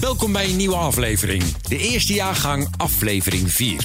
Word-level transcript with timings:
Welkom 0.00 0.32
bij 0.32 0.44
een 0.44 0.56
nieuwe 0.56 0.76
aflevering. 0.76 1.42
De 1.56 1.78
eerste 1.78 2.12
jaargang, 2.12 2.68
aflevering 2.76 3.52
4. 3.52 3.84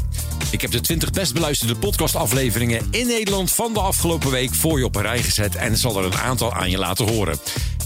Ik 0.55 0.61
heb 0.61 0.71
de 0.71 0.81
20 0.81 1.11
best 1.11 1.33
beluisterde 1.33 1.75
podcastafleveringen 1.75 2.87
in 2.91 3.07
Nederland 3.07 3.51
van 3.51 3.73
de 3.73 3.79
afgelopen 3.79 4.31
week 4.31 4.53
voor 4.53 4.77
je 4.77 4.85
op 4.85 4.95
een 4.95 5.01
rij 5.01 5.23
gezet 5.23 5.55
en 5.55 5.77
zal 5.77 5.97
er 5.97 6.05
een 6.05 6.17
aantal 6.17 6.53
aan 6.53 6.69
je 6.69 6.77
laten 6.77 7.07
horen. 7.13 7.37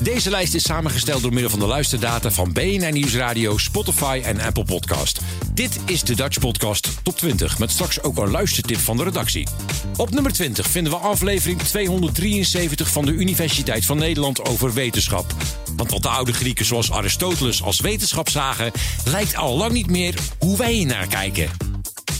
Deze 0.01 0.29
lijst 0.29 0.53
is 0.53 0.63
samengesteld 0.63 1.21
door 1.21 1.33
middel 1.33 1.49
van 1.49 1.59
de 1.59 1.65
luisterdata 1.65 2.31
van 2.31 2.53
BNN 2.53 2.93
Nieuwsradio, 2.93 3.57
Spotify 3.57 4.21
en 4.23 4.39
Apple 4.39 4.63
Podcast. 4.63 5.19
Dit 5.53 5.79
is 5.85 6.03
de 6.03 6.15
Dutch 6.15 6.39
Podcast 6.39 6.89
Top 7.03 7.17
20, 7.17 7.59
met 7.59 7.71
straks 7.71 8.03
ook 8.03 8.17
een 8.17 8.31
luistertip 8.31 8.79
van 8.79 8.97
de 8.97 9.03
redactie. 9.03 9.47
Op 9.95 10.09
nummer 10.09 10.31
20 10.31 10.67
vinden 10.67 10.93
we 10.93 10.99
aflevering 10.99 11.61
273 11.61 12.91
van 12.91 13.05
de 13.05 13.11
Universiteit 13.11 13.85
van 13.85 13.97
Nederland 13.97 14.45
over 14.45 14.73
wetenschap. 14.73 15.33
Want 15.75 15.91
wat 15.91 16.01
de 16.01 16.09
oude 16.09 16.33
Grieken 16.33 16.65
zoals 16.65 16.91
Aristoteles 16.91 17.63
als 17.63 17.79
wetenschap 17.79 18.29
zagen, 18.29 18.71
lijkt 19.05 19.35
al 19.35 19.57
lang 19.57 19.71
niet 19.71 19.89
meer 19.89 20.15
hoe 20.39 20.57
wij 20.57 20.83
naar 20.83 21.07
kijken. 21.07 21.68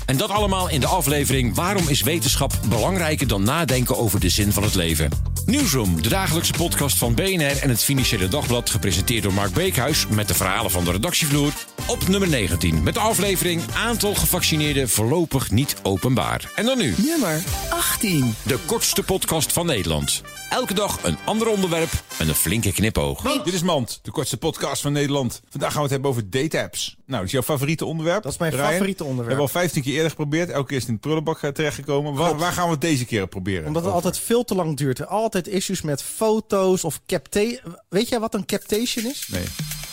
En 0.10 0.18
dat 0.18 0.30
allemaal 0.30 0.70
in 0.70 0.80
de 0.80 0.88
aflevering 0.88 1.56
Waarom 1.56 1.88
is 1.88 2.02
wetenschap 2.02 2.54
belangrijker 2.70 3.28
dan 3.28 3.44
nadenken 3.44 3.98
over 3.98 4.20
de 4.20 4.30
zin 4.30 4.52
van 4.52 4.64
het 4.64 4.76
leven? 4.76 5.10
Nieuwsroom, 5.46 6.02
de 6.02 6.10
dagelijkse 6.10 6.54
podcast 6.54 6.98
van 6.98 7.16
BNR 7.16 7.58
en 7.62 7.70
het 7.70 7.84
Financiële 7.84 8.28
Dagblad, 8.28 8.70
gepresenteerd 8.70 9.24
door 9.24 9.34
Mark 9.34 9.54
Beekhuis 9.54 10.08
met 10.08 10.28
de 10.28 10.34
verhalen 10.34 10.72
van 10.72 10.84
de 10.84 10.92
redactievloer. 10.92 11.54
Op 11.88 12.08
nummer 12.08 12.30
19 12.30 12.84
met 12.84 12.94
de 12.94 13.00
aflevering 13.00 13.62
Aantal 13.76 14.16
gevaccineerden 14.16 14.90
voorlopig 14.90 15.52
niet 15.52 15.76
openbaar. 15.84 16.52
En 16.56 16.66
dan 16.66 16.78
nu. 16.78 16.94
Nummer 16.98 17.44
18. 17.70 18.36
De 18.44 18.58
kortste 18.66 19.04
podcast 19.04 19.54
van 19.54 19.66
Nederland. 19.66 20.22
Elke 20.50 20.73
dag 20.73 21.00
een 21.04 21.18
ander 21.26 21.48
onderwerp 21.48 21.92
en 22.18 22.28
een 22.28 22.36
flinke 22.36 22.72
knipoog. 22.72 23.44
Dit 23.44 23.54
is 23.54 23.62
Mand, 23.62 24.00
de 24.02 24.12
kortste 24.12 24.38
podcast 24.38 24.82
van 24.82 24.92
Nederland. 24.92 25.42
Vandaag 25.50 25.70
gaan 25.70 25.78
we 25.78 25.84
het 25.84 25.92
hebben 25.92 26.10
over 26.10 26.30
date-apps. 26.30 26.96
Nou, 27.06 27.18
dat 27.18 27.26
is 27.26 27.32
jouw 27.32 27.42
favoriete 27.42 27.86
onderwerp. 27.86 28.23
Dat 28.23 28.32
is 28.32 28.38
mijn 28.38 28.52
Ryan. 28.52 28.72
favoriete 28.72 29.04
We 29.04 29.10
onderwerp. 29.10 29.38
hebben 29.38 29.54
al 29.54 29.62
15 29.62 29.84
keer 29.84 29.98
eerder 30.00 30.17
geprobeerd. 30.17 30.50
Elke 30.50 30.67
keer 30.67 30.75
is 30.78 30.81
het 30.81 30.92
in 30.92 30.95
de 30.95 31.02
prullenbak 31.02 31.42
eh, 31.42 31.50
terechtgekomen. 31.50 32.14
Waar, 32.14 32.38
waar 32.38 32.52
gaan 32.52 32.66
we 32.66 32.72
het 32.72 32.81
deze 32.81 33.05
keer 33.05 33.28
proberen? 33.28 33.67
Omdat 33.67 33.83
het 33.83 33.94
altijd 33.94 34.19
veel 34.19 34.44
te 34.44 34.55
lang 34.55 34.78
duurt. 34.78 35.08
Altijd 35.08 35.47
issues 35.47 35.81
met 35.81 36.03
foto's 36.03 36.83
of 36.83 37.00
captation. 37.08 37.75
Weet 37.89 38.09
jij 38.09 38.20
wat 38.20 38.33
een 38.33 38.45
captation 38.45 39.05
is? 39.05 39.27
Nee, 39.31 39.44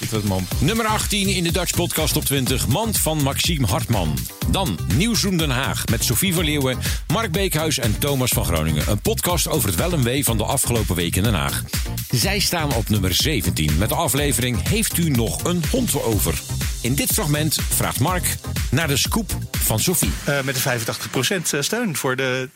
niet 0.00 0.10
wat 0.10 0.22
man. 0.22 0.46
Nummer 0.58 0.86
18 0.86 1.28
in 1.28 1.44
de 1.44 1.52
Dutch 1.52 1.74
Podcast 1.74 2.16
op 2.16 2.24
20. 2.24 2.68
Mand 2.68 2.98
van 2.98 3.22
Maxime 3.22 3.66
Hartman. 3.66 4.18
Dan 4.50 4.78
Nieuwsroom 4.94 5.36
Den 5.36 5.50
Haag 5.50 5.86
met 5.86 6.04
Sophie 6.04 6.34
van 6.34 6.44
Leeuwen, 6.44 6.78
Mark 7.12 7.32
Beekhuis 7.32 7.78
en 7.78 7.98
Thomas 7.98 8.30
van 8.30 8.44
Groningen. 8.44 8.90
Een 8.90 9.00
podcast 9.00 9.48
over 9.48 9.68
het 9.68 9.78
wel 9.78 9.92
en 9.92 10.02
wee 10.02 10.24
van 10.24 10.36
de 10.36 10.44
afgelopen 10.44 10.94
week 10.94 11.16
in 11.16 11.22
Den 11.22 11.34
Haag. 11.34 11.62
Zij 12.10 12.38
staan 12.38 12.74
op 12.74 12.88
nummer 12.88 13.14
17 13.14 13.78
met 13.78 13.88
de 13.88 13.94
aflevering 13.94 14.68
Heeft 14.68 14.98
u 14.98 15.10
nog 15.10 15.44
een 15.44 15.62
hond 15.70 16.02
over? 16.02 16.42
In 16.87 16.95
dit 16.95 17.13
fragment 17.13 17.58
vraagt 17.69 18.01
Mark 18.01 18.36
naar 18.70 18.89
de 18.89 18.97
scoop 18.97 19.30
van 19.51 19.80
Sophie. 19.80 20.11
Eh, 20.24 20.41
met 20.42 20.55
de 20.55 20.61
85% 20.61 21.64
steun 21.64 21.97
voor 21.97 22.17
de 22.17 22.48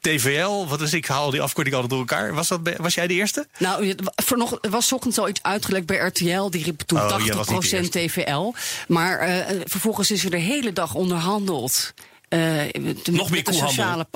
TVL. 0.00 0.66
Wat 0.66 0.80
is 0.80 0.92
ik 0.92 1.06
haal 1.06 1.30
die 1.30 1.40
afkorting 1.40 1.74
altijd 1.74 1.92
door 1.92 2.00
elkaar. 2.08 2.34
Was, 2.34 2.48
dat, 2.48 2.60
was 2.76 2.94
jij 2.94 3.06
de 3.06 3.14
eerste? 3.14 3.46
Nou, 3.58 3.86
je- 3.86 3.96
voor 4.24 4.36
nog, 4.38 4.58
er 4.60 4.70
was 4.70 4.86
's 4.86 4.92
ochtends 4.92 5.18
al 5.18 5.28
iets 5.28 5.42
uitgelekt 5.42 5.86
bij 5.86 5.96
RTL. 5.96 6.50
Die 6.50 6.64
riep 6.64 6.80
toen 6.80 6.98
Oh, 7.00 7.08
jij 7.24 7.34
was 7.34 7.48
niet 7.48 7.70
de 7.70 7.78
80% 7.78 7.90
TVL. 7.90 8.54
Maar 8.88 9.18
eh, 9.18 9.56
vervolgens 9.64 10.10
is 10.10 10.24
er 10.24 10.30
de 10.30 10.36
hele 10.36 10.72
dag 10.72 10.94
onderhandeld. 10.94 11.92
De- 12.28 12.96
Nog 13.10 13.30
meer 13.30 13.44
de 13.44 13.52
sociale 13.52 14.06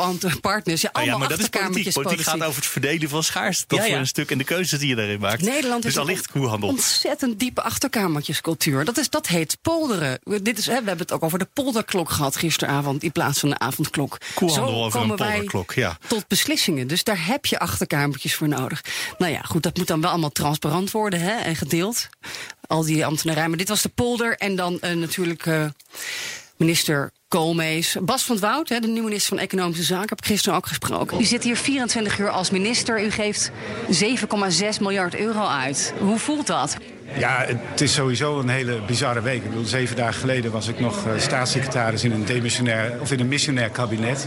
partners. 0.40 0.80
Ja, 0.80 0.90
ja, 0.92 1.00
allemaal 1.00 1.18
maar 1.18 1.28
dat 1.28 1.38
is 1.38 1.48
politiek. 1.48 2.20
gaat 2.20 2.42
over 2.42 2.54
het 2.62 2.66
verdelen 2.70 3.08
van 3.08 3.22
schaarste. 3.22 3.64
Dat 3.66 3.78
Ja, 3.78 3.84
ja. 3.84 3.90
voor 3.90 4.00
een 4.00 4.06
stuk 4.06 4.30
en 4.30 4.38
de 4.38 4.44
keuzes 4.44 4.78
die 4.78 4.88
je 4.88 4.94
daarin 4.94 5.20
maakt. 5.20 5.42
Nederland 5.42 5.82
dus 5.82 5.94
heeft 5.94 6.30
koehandel. 6.30 6.68
ontzettend 6.68 7.38
diepe 7.38 7.62
achterkamertjescultuur. 7.62 8.84
Dat, 8.84 8.98
is, 8.98 9.10
dat 9.10 9.26
heet 9.26 9.58
polderen. 9.62 10.20
Dit 10.42 10.58
is, 10.58 10.66
hè, 10.66 10.72
we 10.72 10.88
hebben 10.88 10.98
het 10.98 11.12
ook 11.12 11.22
over 11.22 11.38
de 11.38 11.48
polderklok 11.52 12.10
gehad 12.10 12.36
gisteravond 12.36 13.02
in 13.02 13.12
plaats 13.12 13.38
van 13.40 13.48
de 13.48 13.58
avondklok. 13.58 14.18
Koehandel 14.34 14.74
Zo 14.74 14.84
over 14.84 15.00
een 15.00 15.06
polderklok, 15.06 15.72
ja. 15.72 15.98
tot 16.08 16.28
beslissingen. 16.28 16.86
Dus 16.86 17.04
daar 17.04 17.26
heb 17.26 17.46
je 17.46 17.58
achterkamertjes 17.58 18.34
voor 18.34 18.48
nodig. 18.48 18.84
Nou 19.18 19.32
ja, 19.32 19.40
goed, 19.42 19.62
dat 19.62 19.76
moet 19.76 19.86
dan 19.86 20.00
wel 20.00 20.10
allemaal 20.10 20.30
transparant 20.32 20.90
worden 20.90 21.20
hè, 21.20 21.32
en 21.36 21.56
gedeeld. 21.56 22.08
Al 22.66 22.82
die 22.84 23.06
ambtenarij. 23.06 23.48
Maar 23.48 23.58
dit 23.58 23.68
was 23.68 23.82
de 23.82 23.88
polder. 23.88 24.36
En 24.36 24.56
dan 24.56 24.80
eh, 24.80 24.92
natuurlijk 24.96 25.46
eh, 25.46 25.64
minister 26.60 27.10
Koolmees. 27.28 27.96
Bas 28.02 28.24
van 28.24 28.34
het 28.34 28.44
Woud, 28.44 28.68
hè, 28.68 28.80
de 28.80 28.86
nieuwe 28.86 29.08
minister 29.08 29.36
van 29.36 29.44
Economische 29.44 29.82
Zaken, 29.82 30.08
heb 30.08 30.18
ik 30.18 30.26
gisteren 30.26 30.58
ook 30.58 30.66
gesproken. 30.66 31.20
U 31.20 31.24
zit 31.24 31.44
hier 31.44 31.56
24 31.56 32.18
uur 32.18 32.30
als 32.30 32.50
minister. 32.50 33.04
U 33.04 33.10
geeft 33.10 33.50
7,6 33.90 34.80
miljard 34.80 35.16
euro 35.16 35.46
uit. 35.46 35.94
Hoe 35.98 36.18
voelt 36.18 36.46
dat? 36.46 36.76
Ja, 37.18 37.44
het 37.46 37.80
is 37.80 37.94
sowieso 37.94 38.38
een 38.38 38.48
hele 38.48 38.80
bizarre 38.86 39.22
week. 39.22 39.42
Ik 39.42 39.48
bedoel, 39.48 39.64
zeven 39.64 39.96
dagen 39.96 40.20
geleden 40.20 40.50
was 40.50 40.68
ik 40.68 40.80
nog 40.80 41.06
eh, 41.06 41.12
staatssecretaris 41.18 42.04
in 42.04 42.12
een 42.12 42.24
demissionair 42.24 43.00
of 43.00 43.12
in 43.12 43.20
een 43.20 43.28
missionair 43.28 43.70
kabinet. 43.70 44.26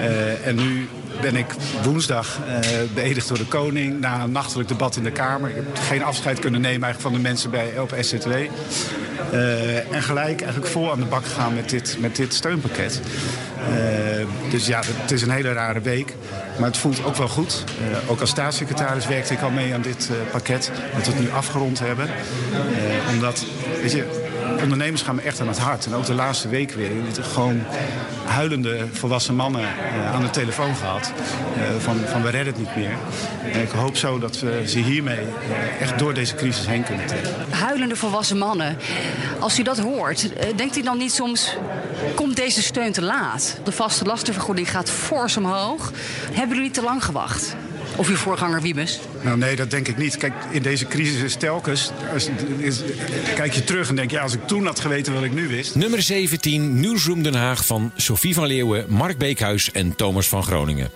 Eh, 0.00 0.46
en 0.46 0.54
nu 0.54 0.88
ben 1.20 1.36
ik 1.36 1.46
woensdag 1.82 2.40
eh 2.46 2.68
beëdigd 2.94 3.28
door 3.28 3.38
de 3.38 3.46
koning 3.46 4.00
na 4.00 4.22
een 4.22 4.32
nachtelijk 4.32 4.68
debat 4.68 4.96
in 4.96 5.02
de 5.02 5.10
Kamer. 5.10 5.50
Ik 5.50 5.56
heb 5.56 5.78
geen 5.78 6.02
afscheid 6.02 6.38
kunnen 6.38 6.60
nemen 6.60 6.82
eigenlijk 6.82 7.14
van 7.14 7.22
de 7.22 7.28
mensen 7.28 7.50
bij 7.50 7.78
op 7.78 7.94
SZW. 8.00 8.30
Eh, 9.32 9.92
en 9.94 10.02
gelijk 10.02 10.40
eigenlijk 10.40 10.72
vol 10.72 10.90
aan 10.90 11.00
de 11.00 11.06
bak 11.06 11.24
gegaan 11.24 11.54
met 11.54 11.70
dit, 11.70 11.96
met 12.00 12.16
dit 12.16 12.34
steunpakket. 12.34 13.00
Eh, 13.70 14.50
dus 14.50 14.66
ja, 14.66 14.80
het 14.84 15.10
is 15.10 15.22
een 15.22 15.30
hele 15.30 15.52
rare 15.52 15.80
week. 15.80 16.14
Maar 16.58 16.66
het 16.66 16.76
voelt 16.76 17.04
ook 17.04 17.16
wel 17.16 17.28
goed. 17.28 17.64
Eh, 17.80 18.10
ook 18.10 18.20
als 18.20 18.30
staatssecretaris 18.30 19.06
werkte 19.06 19.32
ik 19.32 19.40
al 19.40 19.50
mee 19.50 19.74
aan 19.74 19.82
dit 19.82 20.10
pakket. 20.30 20.70
Dat 20.94 21.06
we 21.06 21.12
het 21.12 21.20
nu 21.20 21.30
afgerond 21.30 21.78
hebben. 21.78 22.08
Omdat, 23.10 23.44
weet 23.82 23.92
je, 23.92 24.27
ondernemers 24.62 25.02
gaan 25.02 25.14
me 25.14 25.22
echt 25.22 25.40
aan 25.40 25.48
het 25.48 25.58
hart. 25.58 25.86
En 25.86 25.94
ook 25.94 26.06
de 26.06 26.14
laatste 26.14 26.48
week 26.48 26.72
weer. 26.72 26.90
Gewoon 27.20 27.60
huilende 28.24 28.86
volwassen 28.92 29.34
mannen 29.34 29.62
eh, 29.62 30.14
aan 30.14 30.22
de 30.22 30.30
telefoon 30.30 30.76
gehad. 30.76 31.12
eh, 31.56 31.62
van, 31.78 31.96
van 32.06 32.22
we 32.22 32.30
redden 32.30 32.54
het 32.54 32.58
niet 32.58 32.76
meer. 32.76 32.96
En 33.52 33.62
ik 33.62 33.70
hoop 33.70 33.96
zo 33.96 34.18
dat 34.18 34.40
we 34.40 34.62
ze 34.66 34.78
hiermee 34.78 35.18
eh, 35.18 35.80
echt 35.80 35.98
door 35.98 36.14
deze 36.14 36.34
crisis 36.34 36.66
heen 36.66 36.82
kunnen 36.82 37.06
trekken. 37.06 37.34
Huilende 37.50 37.96
volwassen 37.96 38.38
mannen. 38.38 38.76
Als 39.38 39.58
u 39.58 39.62
dat 39.62 39.78
hoort, 39.78 40.28
denkt 40.56 40.76
u 40.76 40.82
dan 40.82 40.98
niet 40.98 41.12
soms... 41.12 41.56
komt 42.14 42.36
deze 42.36 42.62
steun 42.62 42.92
te 42.92 43.02
laat? 43.02 43.58
De 43.64 43.72
vaste 43.72 44.04
lastenvergoeding 44.04 44.70
gaat 44.70 44.90
fors 44.90 45.36
omhoog. 45.36 45.92
Hebben 46.32 46.56
jullie 46.56 46.70
te 46.70 46.82
lang 46.82 47.04
gewacht? 47.04 47.56
Of 47.98 48.08
uw 48.08 48.16
voorganger 48.16 48.62
Wiebes? 48.62 48.98
Nou 49.20 49.38
nee, 49.38 49.56
dat 49.56 49.70
denk 49.70 49.88
ik 49.88 49.96
niet. 49.96 50.16
Kijk, 50.16 50.32
in 50.50 50.62
deze 50.62 50.86
crisis 50.86 51.20
is 51.22 51.34
telkens... 51.34 51.90
Is, 52.14 52.28
is- 52.58 52.80
kijk 53.34 53.52
je 53.52 53.64
terug 53.64 53.88
en 53.88 53.94
denk 53.96 54.10
ja, 54.10 54.22
als 54.22 54.34
ik 54.34 54.46
toen 54.46 54.66
had 54.66 54.80
geweten 54.80 55.14
wat 55.14 55.22
ik 55.22 55.32
nu 55.32 55.48
wist... 55.48 55.74
Nummer 55.74 56.02
17, 56.02 56.80
Nieuwsroom 56.80 57.22
Den 57.22 57.34
Haag 57.34 57.66
van 57.66 57.92
Sophie 57.96 58.34
van 58.34 58.46
Leeuwen, 58.46 58.84
Mark 58.88 59.18
Beekhuis 59.18 59.70
en 59.72 59.96
Thomas 59.96 60.28
van 60.28 60.42
Groningen. 60.42 60.90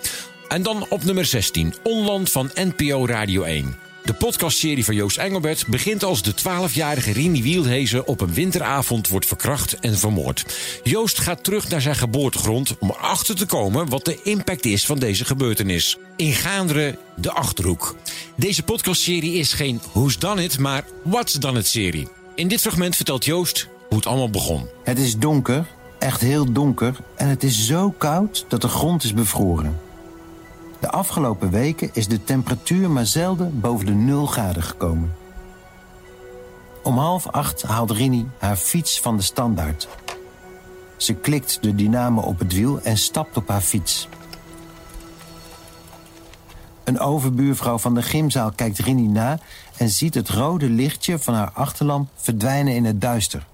En 0.47 0.63
dan 0.63 0.85
op 0.89 1.03
nummer 1.03 1.25
16, 1.25 1.73
Onland 1.83 2.31
van 2.31 2.51
NPO 2.53 3.05
Radio 3.07 3.43
1. 3.43 3.75
De 4.03 4.13
podcastserie 4.13 4.85
van 4.85 4.95
Joost 4.95 5.17
Engelbert 5.17 5.67
begint 5.67 6.03
als 6.03 6.21
de 6.21 6.33
12-jarige 6.33 7.11
Rini 7.11 7.43
Wielhezen 7.43 8.07
op 8.07 8.21
een 8.21 8.33
winteravond 8.33 9.07
wordt 9.07 9.25
verkracht 9.25 9.79
en 9.79 9.97
vermoord. 9.97 10.45
Joost 10.83 11.19
gaat 11.19 11.43
terug 11.43 11.69
naar 11.69 11.81
zijn 11.81 11.95
geboortegrond 11.95 12.77
om 12.79 12.89
erachter 12.89 13.35
te 13.35 13.45
komen 13.45 13.89
wat 13.89 14.05
de 14.05 14.21
impact 14.23 14.65
is 14.65 14.85
van 14.85 14.99
deze 14.99 15.25
gebeurtenis. 15.25 15.97
In 16.15 16.33
Gaanderen, 16.33 16.97
de 17.15 17.31
Achterhoek. 17.31 17.95
Deze 18.35 18.63
podcastserie 18.63 19.33
is 19.33 19.53
geen 19.53 19.81
Who's 19.91 20.19
Done 20.19 20.43
It, 20.43 20.59
maar 20.59 20.85
What's 21.03 21.33
Done 21.33 21.59
It 21.59 21.67
serie. 21.67 22.07
In 22.35 22.47
dit 22.47 22.61
fragment 22.61 22.95
vertelt 22.95 23.25
Joost 23.25 23.67
hoe 23.87 23.97
het 23.97 24.07
allemaal 24.07 24.29
begon. 24.29 24.67
Het 24.83 24.99
is 24.99 25.17
donker, 25.17 25.65
echt 25.99 26.21
heel 26.21 26.51
donker, 26.51 26.95
en 27.15 27.27
het 27.27 27.43
is 27.43 27.65
zo 27.65 27.91
koud 27.97 28.45
dat 28.47 28.61
de 28.61 28.67
grond 28.67 29.03
is 29.03 29.13
bevroren. 29.13 29.79
De 30.83 30.91
afgelopen 30.91 31.49
weken 31.49 31.89
is 31.93 32.07
de 32.07 32.23
temperatuur 32.23 32.89
maar 32.89 33.05
zelden 33.05 33.59
boven 33.59 33.85
de 33.85 33.93
0 33.93 34.25
graden 34.25 34.63
gekomen. 34.63 35.15
Om 36.81 36.97
half 36.97 37.27
acht 37.27 37.61
haalt 37.61 37.91
Rini 37.91 38.27
haar 38.37 38.55
fiets 38.55 39.01
van 39.01 39.17
de 39.17 39.23
standaard. 39.23 39.87
Ze 40.97 41.13
klikt 41.13 41.57
de 41.61 41.75
dynamo 41.75 42.21
op 42.21 42.39
het 42.39 42.53
wiel 42.53 42.81
en 42.81 42.97
stapt 42.97 43.37
op 43.37 43.47
haar 43.47 43.61
fiets. 43.61 44.07
Een 46.83 46.99
overbuurvrouw 46.99 47.77
van 47.77 47.95
de 47.95 48.01
gymzaal 48.01 48.51
kijkt 48.51 48.79
Rini 48.79 49.07
na 49.07 49.39
en 49.77 49.89
ziet 49.89 50.13
het 50.13 50.29
rode 50.29 50.69
lichtje 50.69 51.19
van 51.19 51.33
haar 51.33 51.51
achterlamp 51.53 52.09
verdwijnen 52.15 52.75
in 52.75 52.85
het 52.85 53.01
duister. 53.01 53.45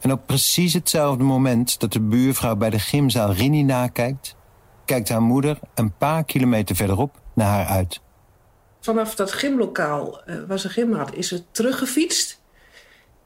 En 0.00 0.12
op 0.12 0.26
precies 0.26 0.72
hetzelfde 0.72 1.24
moment 1.24 1.80
dat 1.80 1.92
de 1.92 2.00
buurvrouw 2.00 2.56
bij 2.56 2.70
de 2.70 2.78
gymzaal 2.78 3.32
Rini 3.32 3.62
nakijkt, 3.62 4.36
kijkt 4.88 5.08
haar 5.08 5.22
moeder 5.22 5.58
een 5.74 5.96
paar 5.96 6.24
kilometer 6.24 6.76
verderop 6.76 7.20
naar 7.34 7.48
haar 7.48 7.66
uit. 7.66 8.00
Vanaf 8.80 9.14
dat 9.14 9.32
gymlokaal 9.32 10.22
uh, 10.26 10.36
waar 10.46 10.58
ze 10.58 10.68
gym 10.68 10.92
had, 10.92 11.14
is 11.14 11.28
ze 11.28 11.50
teruggefietst. 11.50 12.42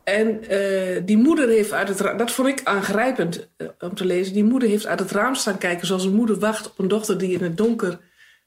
En 0.05 0.53
uh, 0.53 1.01
die 1.05 1.17
moeder 1.17 1.49
heeft 1.49 1.73
uit 1.73 1.89
het 1.89 2.01
raam, 2.01 2.17
dat 2.17 2.31
vond 2.31 2.49
ik 2.49 2.61
aangrijpend 2.65 3.49
uh, 3.59 3.69
om 3.79 3.95
te 3.95 4.05
lezen. 4.05 4.33
Die 4.33 4.45
moeder 4.45 4.69
heeft 4.69 4.87
uit 4.87 4.99
het 4.99 5.11
raam 5.11 5.35
staan 5.35 5.59
kijken 5.59 5.87
zoals 5.87 6.05
een 6.05 6.15
moeder 6.15 6.39
wacht 6.39 6.71
op 6.71 6.79
een 6.79 6.89
dochter 6.89 7.19
die 7.19 7.33
in 7.33 7.43
het 7.43 7.57
donker 7.57 8.01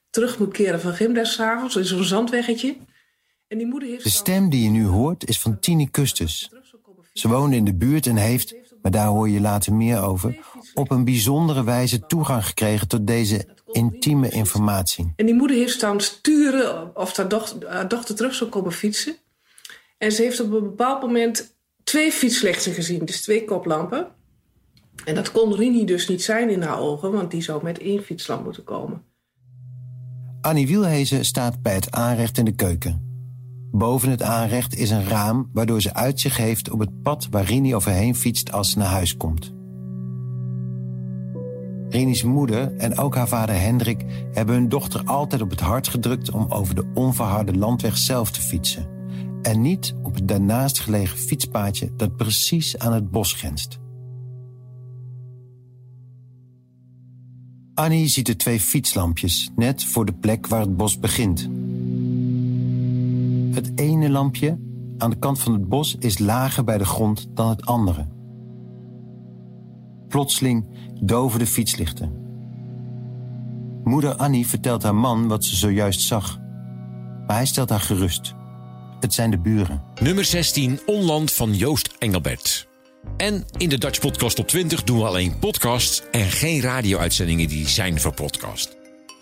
terug 0.09 0.39
moet 0.39 0.53
keren 0.53 0.81
van 0.81 0.94
gymles 0.94 1.33
s'avonds, 1.33 1.75
in 1.75 1.85
zo'n 1.85 2.03
zandweggetje. 2.03 2.77
En 3.47 3.57
die 3.57 3.67
moeder 3.67 3.89
heeft 3.89 4.03
de 4.03 4.09
stem 4.09 4.50
die 4.50 4.63
je 4.63 4.69
nu 4.69 4.85
hoort 4.85 5.27
is 5.27 5.39
van 5.39 5.59
Tini 5.59 5.89
Kustus. 5.89 6.50
Ze 7.13 7.27
woonde 7.27 7.56
in 7.56 7.65
de 7.65 7.75
buurt 7.75 8.06
en 8.06 8.15
heeft, 8.15 8.56
maar 8.85 8.93
daar 8.93 9.07
hoor 9.07 9.29
je 9.29 9.41
later 9.41 9.73
meer 9.73 10.01
over, 10.01 10.37
op 10.73 10.91
een 10.91 11.03
bijzondere 11.03 11.63
wijze 11.63 11.99
toegang 11.99 12.45
gekregen 12.45 12.87
tot 12.87 13.07
deze 13.07 13.47
intieme 13.71 14.29
informatie. 14.29 15.13
En 15.15 15.25
die 15.25 15.35
moeder 15.35 15.57
heeft 15.57 15.73
staan 15.73 16.01
sturen 16.01 16.95
of 16.95 17.17
haar 17.17 17.27
dochter, 17.27 17.69
haar 17.69 17.87
dochter 17.87 18.15
terug 18.15 18.33
zou 18.33 18.49
komen 18.49 18.71
fietsen. 18.71 19.15
En 19.97 20.11
ze 20.11 20.21
heeft 20.21 20.39
op 20.39 20.51
een 20.51 20.63
bepaald 20.63 21.01
moment 21.01 21.55
twee 21.83 22.11
fietslichten 22.11 22.73
gezien, 22.73 23.05
dus 23.05 23.21
twee 23.21 23.45
koplampen. 23.45 24.07
En 25.05 25.15
dat 25.15 25.31
kon 25.31 25.55
Rini 25.55 25.85
dus 25.85 26.07
niet 26.07 26.23
zijn 26.23 26.49
in 26.49 26.61
haar 26.61 26.79
ogen, 26.79 27.11
want 27.11 27.31
die 27.31 27.41
zou 27.41 27.63
met 27.63 27.79
één 27.79 28.03
fietslamp 28.03 28.43
moeten 28.43 28.63
komen. 28.63 29.03
Annie 30.41 30.67
Wielhezen 30.67 31.25
staat 31.25 31.61
bij 31.61 31.73
het 31.73 31.91
aanrecht 31.91 32.38
in 32.38 32.45
de 32.45 32.55
keuken. 32.55 33.14
Boven 33.77 34.10
het 34.10 34.22
aanrecht 34.22 34.75
is 34.75 34.89
een 34.89 35.07
raam 35.07 35.50
waardoor 35.54 35.81
ze 35.81 35.94
uitzicht 35.94 36.38
heeft 36.38 36.69
op 36.69 36.80
het 36.80 37.01
pad 37.01 37.27
waar 37.30 37.44
Rini 37.44 37.75
overheen 37.75 38.16
fietst 38.16 38.51
als 38.51 38.69
ze 38.69 38.77
naar 38.77 38.88
huis 38.88 39.18
komt. 39.18 39.54
Rini's 41.89 42.24
moeder 42.24 42.75
en 42.77 42.98
ook 42.98 43.16
haar 43.16 43.27
vader 43.27 43.56
Hendrik 43.60 44.06
hebben 44.31 44.56
hun 44.56 44.69
dochter 44.69 45.04
altijd 45.06 45.42
op 45.42 45.50
het 45.50 45.60
hart 45.60 45.88
gedrukt 45.88 46.31
om 46.31 46.45
over 46.50 46.75
de 46.75 46.92
onverharde 46.94 47.57
landweg 47.57 47.98
zelf 47.98 48.31
te 48.31 48.42
fietsen. 48.42 48.88
En 49.42 49.62
niet 49.62 49.95
op 50.04 50.16
het 50.16 50.27
daarnaast 50.27 50.80
gelegen 50.80 51.18
fietspaadje 51.18 51.92
dat 51.95 52.16
precies 52.16 52.77
aan 52.77 52.94
het 52.94 53.12
bos 53.12 53.33
grenst. 53.33 53.80
Annie 57.74 58.07
ziet 58.07 58.25
de 58.25 58.36
twee 58.36 58.60
fietslampjes 58.60 59.50
net 59.56 59.83
voor 59.83 60.06
de 60.06 60.13
plek 60.13 60.48
waar 60.48 60.62
het 60.62 60.77
bos 60.77 61.00
begint. 61.00 61.50
Het 63.55 63.71
ene 63.75 64.09
lampje 64.09 64.59
aan 64.97 65.09
de 65.09 65.19
kant 65.19 65.39
van 65.39 65.53
het 65.53 65.69
bos 65.69 65.95
is 65.99 66.19
lager 66.19 66.63
bij 66.63 66.77
de 66.77 66.85
grond 66.85 67.27
dan 67.33 67.49
het 67.49 67.65
andere. 67.65 68.07
Plotseling 70.07 70.65
doven 71.01 71.39
de 71.39 71.45
fietslichten. 71.45 72.23
Moeder 73.83 74.15
Annie 74.15 74.47
vertelt 74.47 74.83
haar 74.83 74.95
man 74.95 75.27
wat 75.27 75.45
ze 75.45 75.55
zojuist 75.55 76.01
zag. 76.01 76.39
Maar 77.27 77.35
hij 77.35 77.45
stelt 77.45 77.69
haar 77.69 77.79
gerust. 77.79 78.33
Het 78.99 79.13
zijn 79.13 79.31
de 79.31 79.39
buren. 79.39 79.83
Nummer 80.01 80.25
16, 80.25 80.79
Onland 80.85 81.31
van 81.31 81.53
Joost 81.53 81.95
Engelbert. 81.99 82.67
En 83.17 83.45
in 83.57 83.69
de 83.69 83.77
Dutch 83.77 83.99
Podcast 83.99 84.39
op 84.39 84.47
20 84.47 84.83
doen 84.83 84.97
we 84.97 85.05
alleen 85.05 85.39
podcasts 85.39 86.03
en 86.11 86.25
geen 86.25 86.61
radio-uitzendingen 86.61 87.47
die 87.47 87.67
zijn 87.67 87.99
voor 87.99 88.13
podcast. 88.13 88.75